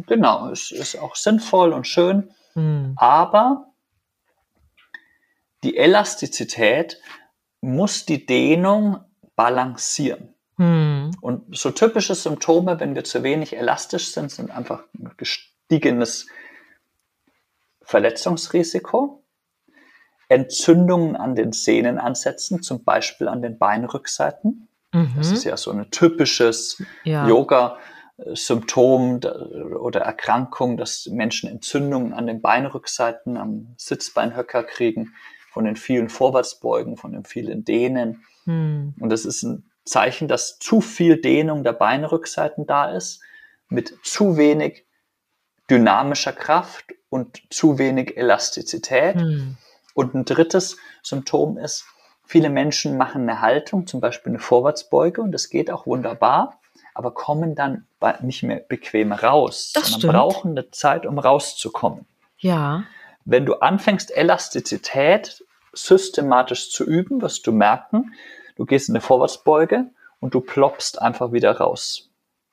Genau, 0.08 0.49
es 0.49 0.71
ist 0.71 0.97
auch 0.97 1.15
sinnvoll 1.15 1.73
und 1.73 1.88
schön. 1.88 2.32
Hm. 2.54 2.93
Aber 2.97 3.65
die 5.63 5.78
Elastizität 5.78 7.02
muss 7.62 8.06
die 8.06 8.25
Dehnung 8.25 9.04
balancieren. 9.36 10.34
Hm. 10.58 11.12
Und 11.21 11.58
so 11.58 11.71
typische 11.71 12.15
Symptome, 12.15 12.80
wenn 12.80 12.95
wir 12.95 13.04
zu 13.04 13.23
wenig 13.23 13.56
elastisch 13.56 14.12
sind, 14.13 14.32
sind 14.32 14.52
einfach 14.52 14.84
ein 14.97 15.12
gestiegenes 15.17 16.28
Verletzungsrisiko, 17.82 19.23
Entzündungen 20.28 21.15
an 21.15 21.36
den 21.36 21.52
Sehnenansätzen, 21.54 22.62
zum 22.62 22.84
Beispiel 22.84 23.28
an 23.28 23.41
den 23.41 23.58
Beinrückseiten. 23.58 24.67
Das 24.91 25.28
Mhm. 25.30 25.34
ist 25.34 25.43
ja 25.43 25.58
so 25.58 25.71
ein 25.71 25.89
typisches 25.91 26.82
Ja. 27.04 27.28
Yoga-Symptom 27.28 27.99
da- 29.19 29.45
oder 29.79 30.01
Erkrankung, 30.01 30.77
dass 30.77 31.08
Menschen 31.08 31.49
Entzündungen 31.49 32.13
an 32.13 32.27
den 32.27 32.41
Beinrückseiten, 32.41 33.38
am 33.38 33.73
Sitzbeinhöcker 33.77 34.63
kriegen, 34.63 35.13
von 35.51 35.65
den 35.65 35.75
vielen 35.75 36.10
Vorwärtsbeugen, 36.10 36.97
von 36.97 37.12
den 37.12 37.23
vielen 37.23 37.65
Dehnen. 37.65 38.23
Hm. 38.45 38.93
Und 38.99 39.10
das 39.10 39.25
ist 39.25 39.43
ein 39.43 39.69
Zeichen, 39.84 40.27
dass 40.27 40.60
zu 40.60 40.82
viel 40.82 41.19
Dehnung 41.19 41.63
der 41.63 41.73
Beinrückseiten 41.73 42.67
da 42.67 42.91
ist, 42.91 43.21
mit 43.69 43.97
zu 44.03 44.38
wenig 44.38 44.86
dynamischer 45.69 46.34
Kraft 46.34 46.93
und 47.10 47.41
zu 47.49 47.77
wenig 47.77 48.17
Elastizität. 48.17 49.19
Hm. 49.19 49.58
Und 49.93 50.13
ein 50.13 50.25
drittes 50.25 50.77
Symptom 51.03 51.58
ist, 51.58 51.86
viele 52.25 52.49
Menschen 52.49 52.97
machen 52.97 53.23
eine 53.23 53.41
Haltung, 53.41 53.88
zum 53.88 53.99
Beispiel 53.99 54.32
eine 54.32 54.39
Vorwärtsbeuge, 54.39 55.21
und 55.21 55.32
das 55.32 55.49
geht 55.49 55.71
auch 55.71 55.88
wunderbar. 55.88 56.59
Aber 57.00 57.12
kommen 57.12 57.56
dann 57.56 57.88
nicht 58.22 58.44
mehr 58.44 58.58
bequem 58.60 59.14
raus, 59.14 59.72
Das 59.74 59.84
sondern 59.86 60.00
stimmt. 60.00 60.14
brauchen 60.14 60.52
eine 60.52 60.70
Zeit, 60.72 61.06
um 61.06 61.18
rauszukommen. 61.18 62.06
Ja. 62.40 62.84
Wenn 63.24 63.46
du 63.46 63.56
anfängst, 63.56 64.12
Elastizität 64.16 65.44
systematisch 65.74 66.72
zu 66.72 66.84
üben, 66.84 67.22
wirst 67.22 67.48
du 67.48 67.54
merken, 67.54 68.14
du 68.58 68.66
gehst 68.66 68.90
in 68.90 68.96
eine 68.96 69.02
Vorwärtsbeuge 69.02 69.86
und 70.20 70.34
du 70.34 70.42
ploppst 70.42 71.02
einfach 71.02 71.32
wieder 71.32 71.54
raus. 71.58 72.10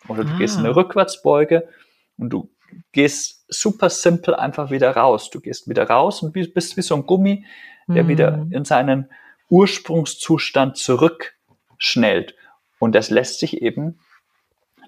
Oder 0.08 0.22
du 0.24 0.30
Ah. 0.32 0.38
gehst 0.38 0.58
in 0.58 0.64
eine 0.64 0.76
Rückwärtsbeuge 0.76 1.68
und 2.18 2.30
du 2.30 2.48
gehst 2.92 3.44
super 3.48 3.90
simpel 3.90 4.34
einfach 4.36 4.70
wieder 4.70 4.92
raus. 4.96 5.28
Du 5.30 5.40
gehst 5.40 5.68
wieder 5.68 5.88
raus 5.88 6.22
und 6.22 6.32
bi- 6.32 6.46
bist 6.46 6.76
wie 6.76 6.82
so 6.82 6.94
ein 6.94 7.04
Gummi, 7.06 7.44
der 7.88 8.04
Mhm. 8.04 8.08
wieder 8.08 8.46
in 8.50 8.64
seinen 8.64 9.10
Ursprungszustand 9.48 10.76
zurückschnellt. 10.76 12.34
Und 12.78 12.94
das 12.94 13.10
lässt 13.10 13.38
sich 13.40 13.62
eben 13.62 13.98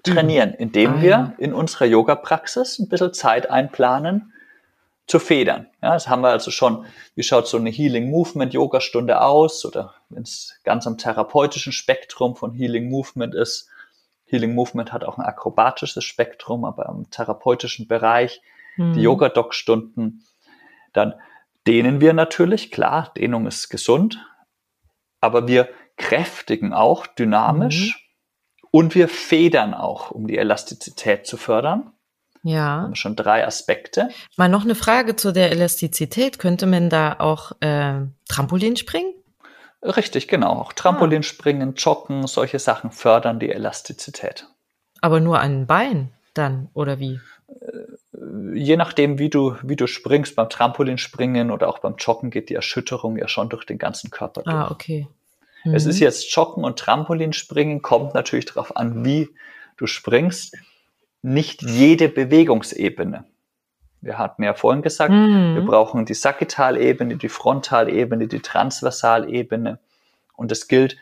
trainieren, 0.02 0.54
indem 0.54 0.94
Ah, 0.94 1.02
wir 1.02 1.10
ja. 1.10 1.32
in 1.38 1.52
unserer 1.54 1.86
Yoga-Praxis 1.86 2.78
ein 2.78 2.88
bisschen 2.88 3.14
Zeit 3.14 3.50
einplanen, 3.50 4.32
zu 5.06 5.18
federn. 5.18 5.68
Ja, 5.82 5.94
das 5.94 6.08
haben 6.08 6.20
wir 6.20 6.28
also 6.28 6.50
schon, 6.50 6.84
wie 7.14 7.22
schaut 7.22 7.48
so 7.48 7.56
eine 7.56 7.70
Healing 7.70 8.10
Movement 8.10 8.52
Yoga-Stunde 8.52 9.20
aus 9.22 9.64
oder 9.64 9.94
wenn 10.10 10.22
es 10.22 10.60
ganz 10.64 10.86
am 10.86 10.98
therapeutischen 10.98 11.72
Spektrum 11.72 12.36
von 12.36 12.52
Healing 12.52 12.90
Movement 12.90 13.34
ist. 13.34 13.68
Healing 14.26 14.54
Movement 14.54 14.92
hat 14.92 15.04
auch 15.04 15.16
ein 15.16 15.24
akrobatisches 15.24 16.04
Spektrum, 16.04 16.66
aber 16.66 16.86
im 16.90 17.10
therapeutischen 17.10 17.88
Bereich 17.88 18.42
Mhm. 18.76 18.92
die 18.92 19.00
Yoga-Doc-Stunden, 19.02 20.24
dann 20.92 21.14
dehnen 21.66 22.00
wir 22.00 22.12
natürlich, 22.12 22.70
klar, 22.70 23.12
Dehnung 23.16 23.46
ist 23.46 23.68
gesund, 23.70 24.24
aber 25.20 25.48
wir 25.48 25.68
kräftigen 25.96 26.72
auch 26.72 27.06
dynamisch 27.06 28.07
und 28.70 28.94
wir 28.94 29.08
federn 29.08 29.74
auch, 29.74 30.10
um 30.10 30.26
die 30.26 30.38
Elastizität 30.38 31.26
zu 31.26 31.36
fördern. 31.36 31.92
Ja. 32.44 32.82
haben 32.82 32.94
schon 32.94 33.16
drei 33.16 33.44
Aspekte. 33.44 34.10
Mal 34.36 34.48
noch 34.48 34.62
eine 34.62 34.76
Frage 34.76 35.16
zu 35.16 35.32
der 35.32 35.50
Elastizität. 35.50 36.38
Könnte 36.38 36.66
man 36.66 36.88
da 36.88 37.16
auch 37.18 37.52
äh, 37.60 38.02
Trampolin 38.28 38.76
springen? 38.76 39.12
Richtig, 39.82 40.28
genau. 40.28 40.52
Auch 40.52 40.72
Trampolinspringen, 40.72 41.74
Joggen, 41.74 42.26
solche 42.26 42.58
Sachen 42.58 42.90
fördern 42.90 43.38
die 43.38 43.50
Elastizität. 43.50 44.46
Aber 45.00 45.20
nur 45.20 45.40
an 45.40 45.52
den 45.52 45.66
Beinen 45.66 46.12
dann, 46.34 46.68
oder 46.74 46.98
wie? 46.98 47.20
Je 48.54 48.76
nachdem, 48.76 49.18
wie 49.18 49.30
du, 49.30 49.56
wie 49.62 49.76
du 49.76 49.86
springst, 49.86 50.34
beim 50.36 50.48
Trampolinspringen 50.48 51.50
oder 51.50 51.68
auch 51.68 51.78
beim 51.78 51.96
Joggen 51.96 52.30
geht 52.30 52.50
die 52.50 52.54
Erschütterung 52.54 53.16
ja 53.16 53.28
schon 53.28 53.48
durch 53.48 53.64
den 53.64 53.78
ganzen 53.78 54.10
Körper 54.10 54.42
durch. 54.42 54.54
Ah, 54.54 54.70
okay. 54.70 55.08
Es 55.64 55.84
Mhm. 55.84 55.90
ist 55.90 55.98
jetzt 56.00 56.34
Joggen 56.34 56.64
und 56.64 56.78
Trampolinspringen, 56.78 57.82
kommt 57.82 58.14
natürlich 58.14 58.46
darauf 58.46 58.76
an, 58.76 59.04
wie 59.04 59.28
du 59.76 59.86
springst. 59.86 60.56
Nicht 61.22 61.62
jede 61.62 62.08
Bewegungsebene. 62.08 63.24
Wir 64.00 64.18
hatten 64.18 64.44
ja 64.44 64.54
vorhin 64.54 64.82
gesagt, 64.82 65.10
Mhm. 65.12 65.56
wir 65.56 65.62
brauchen 65.62 66.06
die 66.06 66.14
Sagittalebene, 66.14 67.16
die 67.16 67.28
Frontalebene, 67.28 68.28
die 68.28 68.38
Transversalebene. 68.40 69.80
Und 70.36 70.50
das 70.52 70.68
gilt 70.68 70.96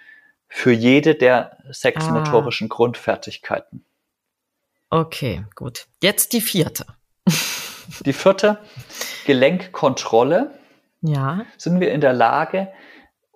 für 0.48 0.72
jede 0.72 1.14
der 1.14 1.58
sechs 1.70 2.06
Ah. 2.08 2.12
motorischen 2.12 2.68
Grundfertigkeiten. 2.70 3.84
Okay, 4.88 5.44
gut. 5.54 5.86
Jetzt 6.02 6.32
die 6.32 6.40
vierte. 6.40 6.86
Die 8.04 8.12
vierte, 8.14 8.58
Gelenkkontrolle. 9.26 10.58
Ja. 11.02 11.44
sind 11.58 11.78
wir 11.80 11.92
in 11.92 12.00
der 12.00 12.14
Lage, 12.14 12.68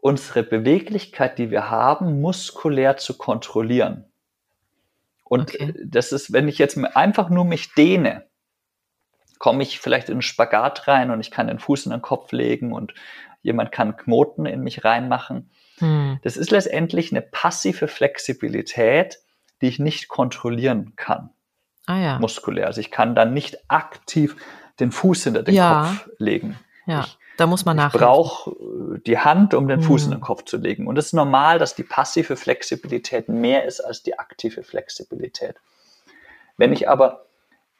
unsere 0.00 0.42
Beweglichkeit, 0.42 1.38
die 1.38 1.50
wir 1.50 1.70
haben, 1.70 2.20
muskulär 2.20 2.96
zu 2.96 3.16
kontrollieren. 3.18 4.04
Und 5.24 5.42
Okay. 5.54 5.74
das 5.84 6.12
ist, 6.12 6.32
wenn 6.32 6.48
ich 6.48 6.58
jetzt 6.58 6.76
einfach 6.96 7.28
nur 7.30 7.44
mich 7.44 7.74
dehne, 7.74 8.26
komme 9.38 9.62
ich 9.62 9.78
vielleicht 9.78 10.08
in 10.08 10.14
einen 10.16 10.22
Spagat 10.22 10.86
rein 10.88 11.10
und 11.10 11.20
ich 11.20 11.30
kann 11.30 11.46
den 11.46 11.58
Fuß 11.58 11.86
in 11.86 11.92
den 11.92 12.02
Kopf 12.02 12.32
legen 12.32 12.72
und 12.72 12.94
jemand 13.42 13.72
kann 13.72 13.96
Knoten 13.96 14.44
in 14.46 14.60
mich 14.60 14.84
reinmachen. 14.84 15.50
Hm. 15.78 16.18
Das 16.22 16.36
ist 16.36 16.50
letztendlich 16.50 17.10
eine 17.12 17.22
passive 17.22 17.88
Flexibilität, 17.88 19.20
die 19.62 19.68
ich 19.68 19.78
nicht 19.78 20.08
kontrollieren 20.08 20.94
kann, 20.96 21.30
Ah 21.86 21.98
ja. 21.98 22.18
muskulär. 22.18 22.66
Also 22.66 22.80
ich 22.80 22.90
kann 22.90 23.14
dann 23.14 23.32
nicht 23.32 23.70
aktiv 23.70 24.36
den 24.78 24.92
Fuß 24.92 25.24
hinter 25.24 25.42
den 25.42 25.54
Ja. 25.54 25.84
Kopf 25.84 26.08
legen. 26.18 26.58
ja. 26.86 27.00
ich- 27.00 27.18
da 27.40 27.46
muss 27.46 27.64
man 27.64 27.76
Ich 27.76 27.82
nachhelfen. 27.84 28.06
brauche 28.06 28.50
äh, 28.50 29.00
die 29.06 29.18
Hand, 29.18 29.54
um 29.54 29.66
den 29.68 29.80
Fuß 29.80 30.04
in 30.04 30.08
Mhm. 30.10 30.14
den 30.16 30.20
Kopf 30.20 30.44
zu 30.44 30.56
legen. 30.56 30.86
Und 30.86 30.98
es 30.98 31.06
ist 31.06 31.12
normal, 31.14 31.58
dass 31.58 31.74
die 31.74 31.82
passive 31.82 32.36
Flexibilität 32.36 33.28
mehr 33.28 33.64
ist 33.64 33.80
als 33.80 34.02
die 34.02 34.18
aktive 34.18 34.62
Flexibilität. 34.62 35.56
Wenn 36.56 36.72
ich 36.72 36.88
aber 36.88 37.26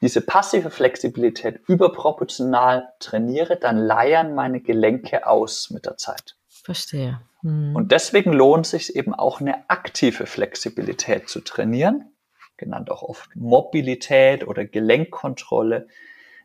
diese 0.01 0.21
passive 0.21 0.71
Flexibilität 0.71 1.61
überproportional 1.67 2.89
trainiere, 2.99 3.57
dann 3.57 3.77
leiern 3.77 4.33
meine 4.33 4.59
Gelenke 4.59 5.27
aus 5.27 5.69
mit 5.69 5.85
der 5.85 5.97
Zeit. 5.97 6.35
Verstehe. 6.49 7.21
Hm. 7.41 7.75
Und 7.75 7.91
deswegen 7.91 8.33
lohnt 8.33 8.65
es 8.65 8.71
sich 8.71 8.95
eben 8.95 9.13
auch 9.13 9.39
eine 9.41 9.69
aktive 9.69 10.25
Flexibilität 10.25 11.29
zu 11.29 11.41
trainieren, 11.41 12.11
genannt 12.57 12.89
auch 12.91 13.03
oft 13.03 13.35
Mobilität 13.35 14.47
oder 14.47 14.65
Gelenkkontrolle, 14.65 15.87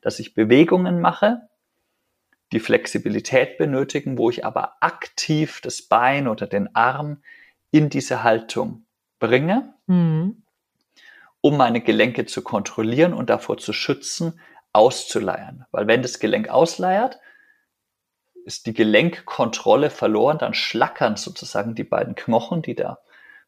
dass 0.02 0.18
ich 0.18 0.34
Bewegungen 0.34 1.00
mache, 1.00 1.48
die 2.52 2.60
Flexibilität 2.60 3.58
benötigen, 3.58 4.18
wo 4.18 4.30
ich 4.30 4.44
aber 4.44 4.76
aktiv 4.80 5.60
das 5.62 5.82
Bein 5.82 6.28
oder 6.28 6.46
den 6.46 6.74
Arm 6.74 7.22
in 7.70 7.88
diese 7.88 8.22
Haltung 8.22 8.86
bringe, 9.18 9.74
Hm. 9.88 10.42
um 11.40 11.56
meine 11.56 11.80
Gelenke 11.80 12.26
zu 12.26 12.42
kontrollieren 12.42 13.12
und 13.12 13.30
davor 13.30 13.56
zu 13.58 13.72
schützen, 13.72 14.40
auszuleiern. 14.72 15.64
Weil 15.70 15.86
wenn 15.86 16.02
das 16.02 16.18
Gelenk 16.18 16.48
ausleiert, 16.48 17.18
ist 18.44 18.66
die 18.66 18.74
Gelenkkontrolle 18.74 19.90
verloren, 19.90 20.38
dann 20.38 20.54
schlackern 20.54 21.16
sozusagen 21.16 21.74
die 21.74 21.84
beiden 21.84 22.14
Knochen, 22.14 22.62
die 22.62 22.74
da 22.74 22.98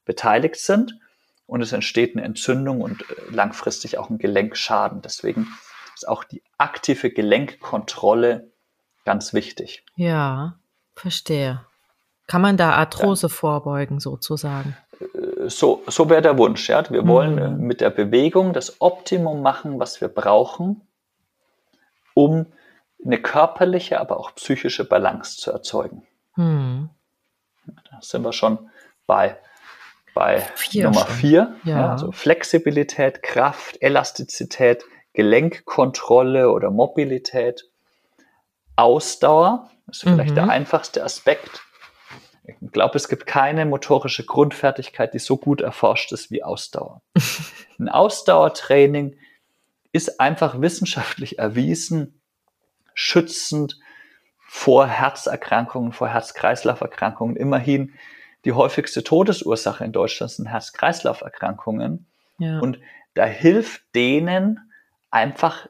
beteiligt 0.05 0.57
sind 0.57 0.99
und 1.47 1.63
es 1.63 1.73
entsteht 1.73 2.17
eine 2.17 2.25
Entzündung 2.25 2.81
und 2.81 3.03
äh, 3.03 3.31
langfristig 3.31 3.99
auch 3.99 4.11
ein 4.11 4.19
Gelenkschaden. 4.19 5.03
Deswegen 5.03 5.49
ist 5.95 6.07
auch 6.07 6.25
die 6.25 6.43
aktive 6.59 7.11
Gelenkkontrolle 7.11 8.51
ganz 9.09 9.33
wichtig. 9.33 9.85
Ja, 9.97 10.59
verstehe. 10.95 11.65
Kann 12.27 12.43
man 12.43 12.59
da 12.59 12.73
Arthrose 12.73 13.29
vorbeugen, 13.31 14.01
sozusagen? 14.01 14.77
Äh, 15.01 15.49
So, 15.49 15.83
so 15.87 16.11
wäre 16.11 16.21
der 16.21 16.37
Wunsch. 16.37 16.69
Ja? 16.69 16.83
Wir 16.91 17.03
Mhm. 17.05 17.09
wollen 17.09 17.39
äh, 17.39 17.49
mit 17.49 17.81
der 17.81 17.89
Bewegung 17.91 18.53
das 18.53 18.81
Optimum 18.83 19.41
machen, 19.41 19.79
was 19.81 20.01
wir 20.03 20.09
brauchen, 20.09 20.83
um 22.13 22.47
eine 23.05 23.19
körperliche, 23.23 23.99
aber 23.99 24.19
auch 24.19 24.35
psychische 24.35 24.85
Balance 24.85 25.39
zu 25.39 25.53
erzeugen. 25.53 26.07
Hm. 26.35 26.91
Da 27.91 27.99
sind 28.03 28.23
wir 28.25 28.33
schon 28.33 28.69
bei, 29.07 29.39
bei 30.15 30.41
Vier 30.57 30.85
Nummer 30.85 31.07
schon. 31.07 31.15
vier. 31.15 31.55
Ja. 31.65 31.93
also 31.93 32.13
Flexibilität, 32.13 33.23
Kraft, 33.23 33.79
Elastizität, 33.81 34.85
Gelenkkontrolle 35.15 36.51
oder 36.51 36.71
Mobilität, 36.71 37.65
Ausdauer, 38.79 39.71
ist 39.91 40.03
vielleicht 40.03 40.31
Mhm. 40.31 40.35
der 40.37 40.49
einfachste 40.51 41.03
Aspekt. 41.03 41.63
Ich 42.45 42.73
glaube, 42.73 42.97
es 42.97 43.09
gibt 43.09 43.27
keine 43.27 43.67
motorische 43.67 44.25
Grundfertigkeit, 44.25 45.13
die 45.13 45.19
so 45.19 45.37
gut 45.37 45.61
erforscht 45.61 46.13
ist 46.13 46.31
wie 46.31 46.43
Ausdauer. 46.43 47.03
Ein 47.79 47.89
Ausdauertraining 47.89 49.17
ist 49.93 50.21
einfach 50.21 50.61
wissenschaftlich 50.61 51.39
erwiesen, 51.39 52.21
schützend 52.95 53.79
vor 54.47 54.87
Herzerkrankungen, 54.87 55.93
vor 55.93 56.09
Herz-Kreislauf-Erkrankungen. 56.09 57.37
Immerhin 57.37 57.93
die 58.45 58.53
häufigste 58.53 59.05
Todesursache 59.05 59.85
in 59.85 59.93
Deutschland 59.93 60.33
sind 60.33 60.47
Herz-Kreislauf-Erkrankungen. 60.47 62.07
Ja. 62.39 62.61
Und 62.61 62.79
da 63.15 63.25
hilft 63.25 63.83
denen 63.95 64.73
einfach 65.11 65.69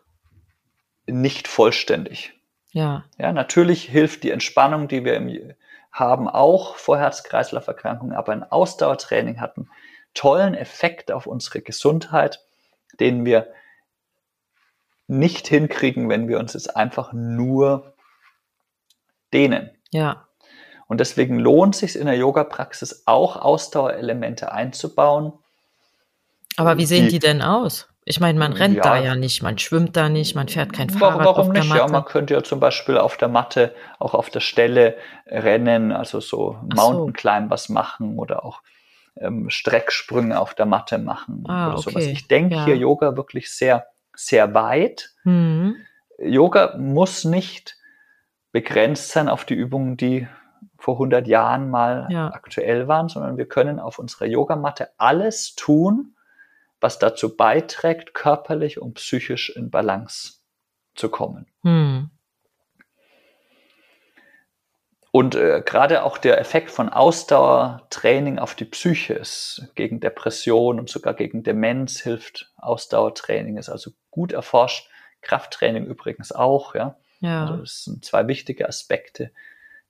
nicht 1.06 1.48
vollständig. 1.48 2.37
Ja. 2.72 3.04
Ja, 3.18 3.32
natürlich 3.32 3.84
hilft 3.84 4.22
die 4.22 4.30
Entspannung, 4.30 4.88
die 4.88 5.04
wir 5.04 5.14
im, 5.14 5.54
haben, 5.92 6.28
auch 6.28 6.76
vor 6.76 6.98
Herz-Kreislauf-Erkrankungen, 6.98 8.14
aber 8.14 8.32
ein 8.32 8.44
Ausdauertraining 8.44 9.40
hat 9.40 9.56
einen 9.56 9.70
tollen 10.14 10.54
Effekt 10.54 11.10
auf 11.10 11.26
unsere 11.26 11.60
Gesundheit, 11.60 12.40
den 13.00 13.24
wir 13.24 13.48
nicht 15.06 15.48
hinkriegen, 15.48 16.08
wenn 16.08 16.28
wir 16.28 16.38
uns 16.38 16.52
jetzt 16.52 16.76
einfach 16.76 17.12
nur 17.12 17.94
dehnen. 19.32 19.70
Ja. 19.90 20.28
Und 20.86 21.00
deswegen 21.00 21.38
lohnt 21.38 21.74
es 21.74 21.80
sich 21.80 21.96
in 21.96 22.06
der 22.06 22.16
Yoga-Praxis 22.16 23.02
auch 23.06 23.36
Ausdauerelemente 23.36 24.52
einzubauen. 24.52 25.32
Aber 26.56 26.76
wie 26.78 26.86
sehen 26.86 27.04
Die- 27.06 27.12
die 27.12 27.18
denn 27.18 27.42
aus? 27.42 27.88
Ich 28.10 28.20
meine, 28.20 28.38
man 28.38 28.54
rennt 28.54 28.76
Ja. 28.76 28.82
da 28.84 28.96
ja 28.96 29.14
nicht, 29.14 29.42
man 29.42 29.58
schwimmt 29.58 29.94
da 29.94 30.08
nicht, 30.08 30.34
man 30.34 30.48
fährt 30.48 30.72
kein 30.72 30.88
Warum, 30.88 30.98
Fahrrad 31.00 31.24
warum 31.26 31.48
auf 31.48 31.52
der 31.52 31.62
nicht? 31.62 31.68
Matte. 31.68 31.80
Ja, 31.80 31.88
man 31.88 32.04
könnte 32.06 32.32
ja 32.32 32.42
zum 32.42 32.58
Beispiel 32.58 32.96
auf 32.96 33.18
der 33.18 33.28
Matte, 33.28 33.74
auch 33.98 34.14
auf 34.14 34.30
der 34.30 34.40
Stelle 34.40 34.96
rennen, 35.26 35.92
also 35.92 36.18
so 36.20 36.56
Ach 36.58 36.76
so. 36.76 36.90
Mountain 36.92 37.12
Climbers 37.12 37.68
machen 37.68 38.18
oder 38.18 38.46
auch 38.46 38.62
ähm, 39.20 39.50
Strecksprünge 39.50 40.40
auf 40.40 40.54
der 40.54 40.64
Matte 40.64 40.96
machen 40.96 41.44
Ah, 41.48 41.68
oder 41.68 41.78
sowas. 41.78 41.96
okay. 42.04 42.12
Ich 42.12 42.28
denke 42.28 42.54
Ja. 42.54 42.64
hier 42.64 42.76
Yoga 42.78 43.14
wirklich 43.16 43.50
sehr, 43.54 43.86
sehr 44.16 44.54
weit. 44.54 45.10
Mhm. 45.24 45.76
Yoga 46.18 46.76
muss 46.78 47.24
nicht 47.26 47.76
begrenzt 48.52 49.10
sein 49.10 49.28
auf 49.28 49.44
die 49.44 49.54
Übungen, 49.54 49.98
die 49.98 50.26
vor 50.78 50.98
100 50.98 51.26
Jahren 51.28 51.68
mal 51.68 52.06
Ja. 52.10 52.28
aktuell 52.28 52.88
waren, 52.88 53.08
sondern 53.10 53.36
wir 53.36 53.46
können 53.46 53.78
auf 53.80 53.98
unserer 53.98 54.24
Yogamatte 54.26 54.88
alles 54.96 55.54
tun, 55.56 56.14
was 56.80 56.98
dazu 56.98 57.36
beiträgt, 57.36 58.14
körperlich 58.14 58.80
und 58.80 58.94
psychisch 58.94 59.50
in 59.50 59.70
Balance 59.70 60.34
zu 60.94 61.08
kommen. 61.08 61.46
Hm. 61.62 62.10
Und 65.10 65.34
äh, 65.34 65.62
gerade 65.64 66.04
auch 66.04 66.18
der 66.18 66.38
Effekt 66.38 66.70
von 66.70 66.90
Ausdauertraining 66.90 68.38
auf 68.38 68.54
die 68.54 68.66
Psyche 68.66 69.14
ist 69.14 69.72
gegen 69.74 70.00
Depression 70.00 70.78
und 70.78 70.90
sogar 70.90 71.14
gegen 71.14 71.42
Demenz 71.42 72.00
hilft 72.00 72.52
Ausdauertraining, 72.56 73.56
ist 73.56 73.70
also 73.70 73.90
gut 74.10 74.32
erforscht. 74.32 74.88
Krafttraining 75.22 75.86
übrigens 75.86 76.30
auch, 76.30 76.74
ja. 76.74 76.96
Also 77.22 77.54
Ja. 77.54 77.56
das 77.56 77.84
sind 77.84 78.04
zwei 78.04 78.28
wichtige 78.28 78.68
Aspekte, 78.68 79.32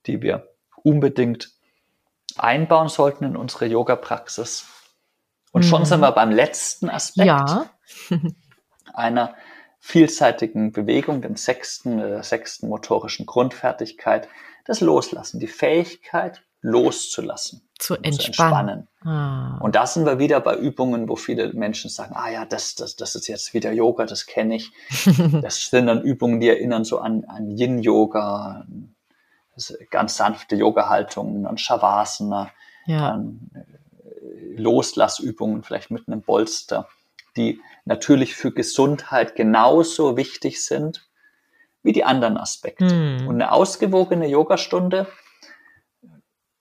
die 0.07 0.21
wir 0.21 0.47
unbedingt 0.83 1.51
einbauen 2.37 2.87
sollten 2.87 3.25
in 3.25 3.35
unsere 3.35 3.65
Yoga-Praxis. 3.65 4.67
Und 5.51 5.65
schon 5.65 5.81
Mhm. 5.81 5.85
sind 5.85 5.99
wir 6.01 6.11
beim 6.11 6.31
letzten 6.31 6.89
Aspekt 6.89 7.27
Ja. 7.27 7.65
einer 8.93 9.35
vielseitigen 9.79 10.71
Bewegung, 10.71 11.21
dem 11.21 11.35
sechsten, 11.35 11.99
äh, 11.99 12.23
sechsten 12.23 12.67
motorischen 12.67 13.25
Grundfertigkeit, 13.25 14.27
das 14.65 14.81
Loslassen, 14.81 15.39
die 15.39 15.47
Fähigkeit 15.47 16.43
loszulassen, 16.61 17.61
Zu 17.79 17.95
zu 17.95 18.01
entspannen. 18.03 18.69
entspannen. 18.69 18.87
Ah. 19.05 19.57
Und 19.61 19.75
da 19.75 19.87
sind 19.87 20.05
wir 20.05 20.19
wieder 20.19 20.41
bei 20.41 20.57
Übungen, 20.57 21.07
wo 21.07 21.15
viele 21.15 21.53
Menschen 21.53 21.89
sagen, 21.89 22.13
ah 22.15 22.29
ja, 22.29 22.43
das, 22.45 22.75
das, 22.75 22.97
das 22.97 23.15
ist 23.15 23.27
jetzt 23.27 23.53
wieder 23.53 23.71
Yoga, 23.71 24.05
das 24.05 24.25
kenne 24.25 24.57
ich. 24.57 24.71
Das 25.41 25.69
sind 25.69 25.87
dann 25.87 26.01
Übungen, 26.01 26.41
die 26.41 26.49
erinnern 26.49 26.83
so 26.83 26.99
an, 26.99 27.23
an 27.25 27.49
Yin-Yoga, 27.49 28.65
ist 29.55 29.77
ganz 29.89 30.17
sanfte 30.17 30.57
Yoga-Haltungen, 30.57 31.45
an 31.45 31.57
Shavasana, 31.57 32.51
ja. 32.85 33.11
an 33.11 33.49
äh, 33.55 33.59
Loslassübungen, 34.59 35.63
vielleicht 35.63 35.91
mit 35.91 36.07
einem 36.07 36.21
Bolster, 36.21 36.87
die 37.35 37.61
natürlich 37.85 38.35
für 38.35 38.51
Gesundheit 38.51 39.35
genauso 39.35 40.17
wichtig 40.17 40.63
sind 40.63 41.09
wie 41.81 41.93
die 41.93 42.03
anderen 42.03 42.37
Aspekte. 42.37 42.89
Hm. 42.89 43.27
Und 43.27 43.35
eine 43.35 43.51
ausgewogene 43.51 44.27
Yogastunde, 44.27 45.07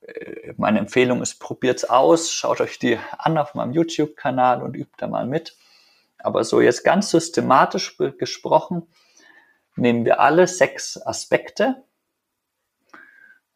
äh, 0.01 0.55
meine 0.57 0.79
Empfehlung 0.79 1.23
ist, 1.23 1.39
probiert's 1.41 1.85
aus, 1.85 2.33
schaut 2.33 2.61
euch 2.61 2.79
die 2.79 2.99
an 3.19 3.39
auf 3.39 3.55
meinem 3.55 3.73
YouTube-Kanal 3.73 4.63
und 4.63 4.77
übt 4.77 4.95
da 4.99 5.09
mal 5.09 5.27
mit. 5.27 5.57
Aber 6.19 6.45
so 6.45 6.61
jetzt 6.61 6.85
ganz 6.85 7.11
systematisch 7.11 7.97
gesprochen, 8.19 8.89
nehmen 9.77 10.05
wir 10.05 10.21
alle 10.21 10.47
sechs 10.47 11.01
Aspekte. 11.01 11.85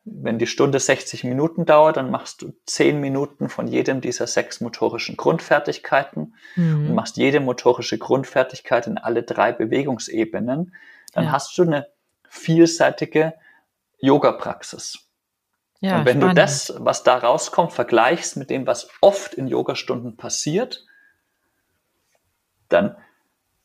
Wenn 0.04 0.38
die 0.38 0.48
Stunde 0.48 0.80
60 0.80 1.22
Minuten 1.24 1.64
dauert, 1.64 1.96
dann 1.96 2.10
machst 2.10 2.42
du 2.42 2.52
10 2.66 3.00
Minuten 3.00 3.48
von 3.48 3.68
jedem 3.68 4.00
dieser 4.00 4.26
sechs 4.26 4.60
motorischen 4.60 5.16
Grundfertigkeiten 5.16 6.34
und 6.56 6.64
Hm. 6.88 6.94
machst 6.94 7.16
jede 7.16 7.38
motorische 7.38 7.98
Grundfertigkeit 7.98 8.88
in 8.88 8.98
alle 8.98 9.22
drei 9.22 9.52
Bewegungsebenen. 9.52 10.74
Dann 11.12 11.24
Ja. 11.26 11.32
hast 11.32 11.56
du 11.56 11.62
eine 11.62 11.86
vielseitige 12.28 13.34
Yoga-Praxis. 14.00 14.98
ja, 15.80 15.98
und 16.00 16.06
wenn 16.06 16.18
spannend. 16.18 16.38
du 16.38 16.40
das, 16.42 16.74
was 16.78 17.02
da 17.04 17.18
rauskommt, 17.18 17.72
vergleichst 17.72 18.36
mit 18.36 18.50
dem, 18.50 18.66
was 18.66 18.88
oft 19.00 19.34
in 19.34 19.46
Yogastunden 19.46 20.16
passiert, 20.16 20.84
dann 22.68 22.96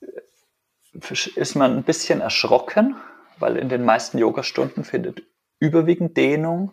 äh, 0.01 1.13
ist 1.35 1.55
man 1.55 1.77
ein 1.77 1.83
bisschen 1.83 2.21
erschrocken, 2.21 2.95
weil 3.39 3.57
in 3.57 3.69
den 3.69 3.85
meisten 3.85 4.17
Yogastunden 4.17 4.83
findet 4.83 5.23
überwiegend 5.59 6.17
Dehnung 6.17 6.71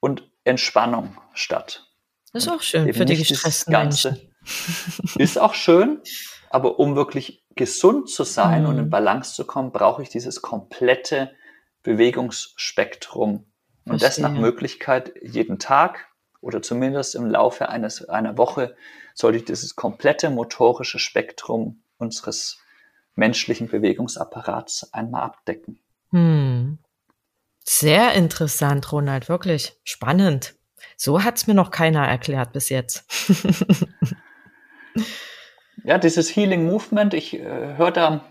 und 0.00 0.28
Entspannung 0.44 1.16
statt. 1.34 1.86
ist 2.32 2.48
auch 2.48 2.60
schön 2.62 2.92
für 2.92 3.04
die 3.04 3.16
gestressten 3.16 3.72
Ganze. 3.72 4.10
Menschen. 4.12 4.32
Ist 5.18 5.38
auch 5.40 5.54
schön, 5.54 6.00
aber 6.50 6.78
um 6.78 6.94
wirklich 6.94 7.42
gesund 7.56 8.08
zu 8.08 8.22
sein 8.22 8.62
Mhm. 8.62 8.68
und 8.68 8.78
in 8.78 8.90
Balance 8.90 9.34
zu 9.34 9.44
kommen, 9.44 9.72
brauche 9.72 10.02
ich 10.02 10.08
dieses 10.08 10.40
komplette 10.40 11.32
Bewegungsspektrum. 11.82 13.46
Und 13.86 14.02
das 14.02 14.18
nach 14.18 14.30
Verstehe. 14.30 14.40
Möglichkeit 14.40 15.12
jeden 15.22 15.58
Tag 15.58 16.06
oder 16.40 16.62
zumindest 16.62 17.14
im 17.14 17.26
Laufe 17.26 17.68
eines, 17.68 18.08
einer 18.08 18.36
Woche 18.38 18.76
sollte 19.14 19.38
ich 19.38 19.44
dieses 19.44 19.74
komplette 19.76 20.30
motorische 20.30 20.98
Spektrum 20.98 21.82
unseres 21.98 22.58
menschlichen 23.14 23.68
Bewegungsapparats 23.68 24.92
einmal 24.92 25.22
abdecken. 25.22 25.78
Hm. 26.10 26.55
Sehr 27.68 28.12
interessant, 28.12 28.92
Ronald, 28.92 29.28
wirklich 29.28 29.72
spannend. 29.84 30.54
So 30.96 31.24
hat's 31.24 31.46
mir 31.46 31.54
noch 31.54 31.70
keiner 31.70 32.06
erklärt 32.06 32.52
bis 32.52 32.68
jetzt. 32.68 33.04
Ja, 35.84 35.98
dieses 35.98 36.34
Healing 36.34 36.66
Movement, 36.66 37.14
ich 37.14 37.34
äh, 37.38 37.76
höre 37.76 37.92
da 37.92 38.24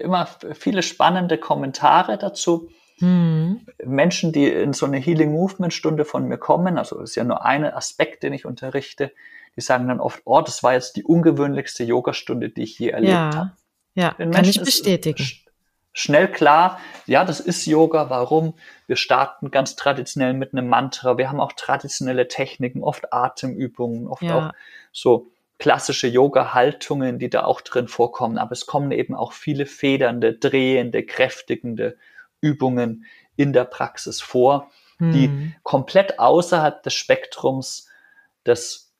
immer 0.00 0.26
viele 0.54 0.82
spannende 0.82 1.38
Kommentare 1.38 2.18
dazu. 2.18 2.70
Hm. 2.98 3.60
Menschen, 3.84 4.32
die 4.32 4.48
in 4.48 4.72
so 4.72 4.86
eine 4.86 4.96
Healing 4.98 5.30
Movement 5.32 5.72
Stunde 5.72 6.04
von 6.04 6.26
mir 6.26 6.38
kommen, 6.38 6.78
also 6.78 7.00
ist 7.00 7.14
ja 7.14 7.24
nur 7.24 7.44
ein 7.44 7.64
Aspekt, 7.64 8.22
den 8.22 8.32
ich 8.32 8.46
unterrichte, 8.46 9.12
die 9.54 9.60
sagen 9.60 9.86
dann 9.88 10.00
oft, 10.00 10.22
oh, 10.24 10.40
das 10.40 10.62
war 10.62 10.72
jetzt 10.72 10.96
die 10.96 11.04
ungewöhnlichste 11.04 11.84
Yogastunde, 11.84 12.48
die 12.48 12.62
ich 12.62 12.78
je 12.78 12.88
erlebt 12.88 13.12
habe. 13.12 13.52
Ja, 13.94 14.02
ja, 14.02 14.14
Den 14.14 14.30
kann 14.32 14.40
ich 14.44 14.56
Menschen 14.56 14.62
ist 14.62 14.66
bestätigen. 14.82 15.22
sch- 15.22 15.41
Schnell 15.94 16.30
klar, 16.30 16.80
ja, 17.06 17.24
das 17.24 17.40
ist 17.40 17.66
Yoga. 17.66 18.08
Warum? 18.08 18.54
Wir 18.86 18.96
starten 18.96 19.50
ganz 19.50 19.76
traditionell 19.76 20.32
mit 20.32 20.52
einem 20.52 20.68
Mantra. 20.68 21.18
Wir 21.18 21.28
haben 21.28 21.40
auch 21.40 21.52
traditionelle 21.52 22.28
Techniken, 22.28 22.82
oft 22.82 23.12
Atemübungen, 23.12 24.08
oft 24.08 24.22
Ja. 24.22 24.48
auch 24.48 24.52
so 24.92 25.30
klassische 25.58 26.08
Yoga-Haltungen, 26.08 27.18
die 27.18 27.28
da 27.30 27.44
auch 27.44 27.60
drin 27.60 27.88
vorkommen. 27.88 28.38
Aber 28.38 28.52
es 28.52 28.66
kommen 28.66 28.90
eben 28.90 29.14
auch 29.14 29.32
viele 29.32 29.66
federnde, 29.66 30.34
drehende, 30.34 31.04
kräftigende 31.04 31.96
Übungen 32.40 33.04
in 33.36 33.52
der 33.52 33.64
Praxis 33.64 34.20
vor, 34.20 34.70
die 34.98 35.26
Hm. 35.26 35.54
komplett 35.62 36.18
außerhalb 36.18 36.82
des 36.82 36.94
Spektrums 36.94 37.88
des, 38.46 38.92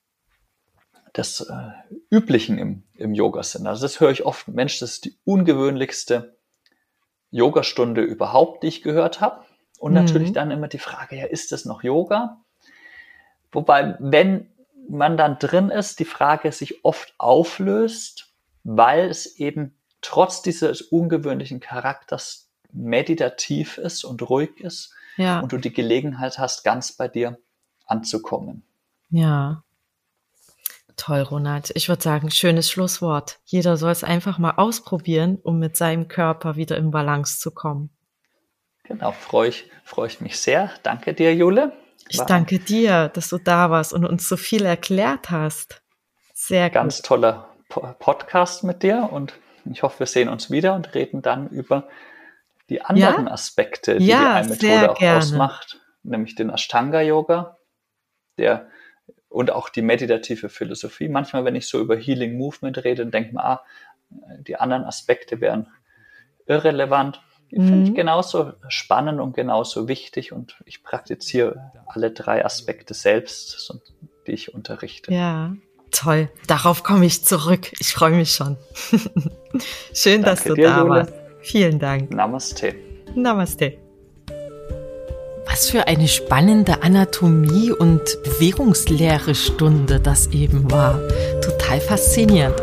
des 1.17 1.41
äh, 1.41 1.71
Üblichen 2.11 2.59
im, 2.59 2.83
im 2.95 3.15
Yoga 3.15 3.43
sind. 3.43 3.67
Also 3.67 3.83
das 3.83 3.99
höre 4.01 4.11
ich 4.11 4.25
oft, 4.27 4.47
Mensch, 4.49 4.79
das 4.79 4.93
ist 4.93 5.05
die 5.07 5.17
ungewöhnlichste 5.25 6.37
Yogastunde 7.33 8.03
überhaupt, 8.03 8.63
die 8.63 8.69
ich 8.69 8.83
gehört 8.83 9.21
habe. 9.21 9.45
Und 9.81 9.93
Mhm. 9.93 9.97
natürlich 9.97 10.33
dann 10.33 10.53
immer 10.53 10.69
die 10.69 10.79
Frage, 10.79 11.17
ja, 11.17 11.25
ist 11.27 11.51
das 11.51 11.65
noch 11.65 11.83
Yoga? 11.83 12.41
Wobei, 13.51 13.97
wenn 13.99 14.49
man 14.89 15.17
dann 15.17 15.39
drin 15.39 15.71
ist, 15.71 15.99
die 15.99 16.05
Frage 16.05 16.53
sich 16.53 16.85
oft 16.85 17.15
auflöst, 17.19 18.33
weil 18.65 19.09
es 19.09 19.37
eben 19.39 19.77
trotz 20.01 20.43
dieses 20.43 20.83
ungewöhnlichen 20.83 21.61
Charakters 21.61 22.49
meditativ 22.73 23.79
ist 23.79 24.05
und 24.05 24.29
ruhig 24.29 24.61
ist 24.61 24.95
Ja, 25.17 25.41
und 25.41 25.53
du 25.53 25.59
die 25.59 25.73
Gelegenheit 25.73 26.39
hast, 26.39 26.65
ganz 26.65 26.93
bei 26.93 27.09
dir 27.09 27.39
anzukommen. 27.87 28.63
ja. 29.11 29.63
Toll, 30.97 31.21
Ronald. 31.23 31.73
Ich 31.75 31.89
würde 31.89 32.03
sagen, 32.03 32.31
schönes 32.31 32.71
Schlusswort. 32.71 33.41
Jeder 33.45 33.77
soll 33.77 33.93
es 33.93 34.05
einfach 34.05 34.39
mal 34.39 34.55
ausprobieren, 34.57 35.39
um 35.43 35.59
mit 35.59 35.77
seinem 35.77 36.09
Körper 36.09 36.57
wieder 36.57 36.77
in 36.77 36.91
Balance 36.91 37.39
zu 37.39 37.51
kommen. 37.51 37.91
Genau, 38.85 39.13
freue 39.13 39.49
ich, 39.49 39.71
freue 39.85 40.09
ich 40.09 40.21
mich 40.21 40.39
sehr. 40.39 40.71
Danke 40.83 41.15
dir, 41.15 41.35
Jule. 41.35 41.73
Ich 42.09 42.19
War 42.19 42.27
danke 42.27 42.59
dir, 42.59 43.09
dass 43.09 43.29
du 43.29 43.39
da 43.39 43.71
warst 43.71 43.93
und 43.93 44.05
uns 44.05 44.29
so 44.29 44.37
viel 44.37 44.65
erklärt 44.65 45.31
hast. 45.31 45.83
Sehr 46.35 46.69
ganz 46.69 46.97
gut. 46.97 47.07
toller 47.07 47.49
Po- 47.69 47.95
Podcast 47.99 48.65
mit 48.65 48.83
dir 48.83 49.09
und 49.13 49.35
ich 49.71 49.83
hoffe, 49.83 50.01
wir 50.01 50.07
sehen 50.07 50.29
uns 50.29 50.51
wieder 50.51 50.75
und 50.75 50.95
reden 50.95 51.23
dann 51.23 51.49
über 51.49 51.89
die 52.69 52.83
anderen 52.83 53.29
Aspekte, 53.29 53.99
die 53.99 54.07
Ja, 54.07 54.19
die 54.19 54.25
eine 54.27 54.49
Methode 54.49 54.91
auch 54.91 54.99
gerne. 54.99 55.19
ausmacht, 55.19 55.81
nämlich 56.03 56.35
den 56.35 56.51
Ashtanga-Yoga, 56.51 57.57
der 58.39 58.69
und 59.33 59.51
auch 59.51 59.69
die 59.69 59.83
meditative 59.83 60.49
Philosophie. 60.49 61.09
Manchmal, 61.09 61.45
wenn 61.45 61.55
ich 61.57 61.67
so 61.69 61.81
über 61.81 61.97
Healing 61.97 62.37
Movement 62.37 62.85
rede, 62.85 63.07
denke 63.07 63.33
man, 63.35 63.45
ah, 63.45 63.63
die 64.47 64.57
anderen 64.57 64.85
Aspekte 64.85 65.41
wären 65.41 65.69
irrelevant. 66.47 67.23
Die 67.51 67.57
finde 67.57 67.75
Mhm. 67.77 67.85
ich 67.85 67.95
genauso 67.95 68.53
spannend 68.69 69.21
und 69.21 69.35
genauso 69.35 69.87
wichtig 69.89 70.33
und 70.33 70.57
ich 70.65 70.83
praktiziere 70.83 71.71
alle 71.87 72.11
drei 72.11 72.45
Aspekte 72.45 72.95
selbst, 72.95 73.73
die 74.27 74.33
ich 74.33 74.55
unterrichte. 74.55 75.13
Ja, 75.13 75.55
toll. 75.91 76.31
Darauf 76.47 76.83
komme 76.83 77.05
ich 77.05 77.25
zurück. 77.25 77.71
Ich 77.79 77.93
freue 77.93 78.13
mich 78.13 78.33
schon. 78.33 78.57
Schön, 79.95 80.23
dass 80.23 80.45
Danke 80.45 80.49
du 80.49 80.55
dir, 80.57 80.69
da 80.69 80.79
Jule. 80.81 80.91
warst. 80.91 81.13
Vielen 81.41 81.79
Dank. 81.79 82.11
Namaste. 82.11 82.75
Namaste. 83.15 83.82
Was 85.47 85.69
für 85.69 85.87
eine 85.87 86.09
spannende 86.09 86.83
Anatomie- 86.83 87.73
und 87.73 88.01
Bewegungslehre-Stunde 88.23 90.01
das 90.01 90.29
eben 90.29 90.71
war. 90.71 90.99
Total 91.43 91.81
faszinierend. 91.81 92.57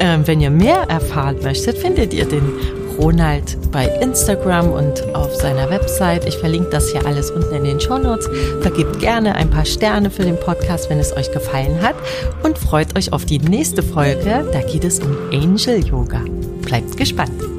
Ähm, 0.00 0.26
wenn 0.26 0.40
ihr 0.40 0.50
mehr 0.50 0.84
erfahren 0.88 1.38
möchtet, 1.42 1.78
findet 1.78 2.14
ihr 2.14 2.24
den 2.24 2.52
Ronald 2.98 3.58
bei 3.72 3.86
Instagram 4.00 4.70
und 4.70 5.14
auf 5.14 5.34
seiner 5.34 5.68
Website. 5.70 6.26
Ich 6.26 6.38
verlinke 6.38 6.70
das 6.70 6.90
hier 6.90 7.04
alles 7.06 7.30
unten 7.30 7.54
in 7.54 7.64
den 7.64 7.80
Show 7.80 7.98
Notes. 7.98 8.28
Vergebt 8.60 9.00
gerne 9.00 9.34
ein 9.34 9.50
paar 9.50 9.64
Sterne 9.64 10.10
für 10.10 10.24
den 10.24 10.38
Podcast, 10.38 10.90
wenn 10.90 10.98
es 10.98 11.16
euch 11.16 11.30
gefallen 11.32 11.82
hat 11.82 11.96
und 12.42 12.58
freut 12.58 12.96
euch 12.96 13.12
auf 13.12 13.24
die 13.24 13.38
nächste 13.38 13.82
Folge. 13.82 14.48
Da 14.52 14.60
geht 14.62 14.84
es 14.84 15.00
um 15.00 15.16
Angel 15.32 15.84
Yoga. 15.84 16.20
Bleibt 16.62 16.96
gespannt. 16.96 17.53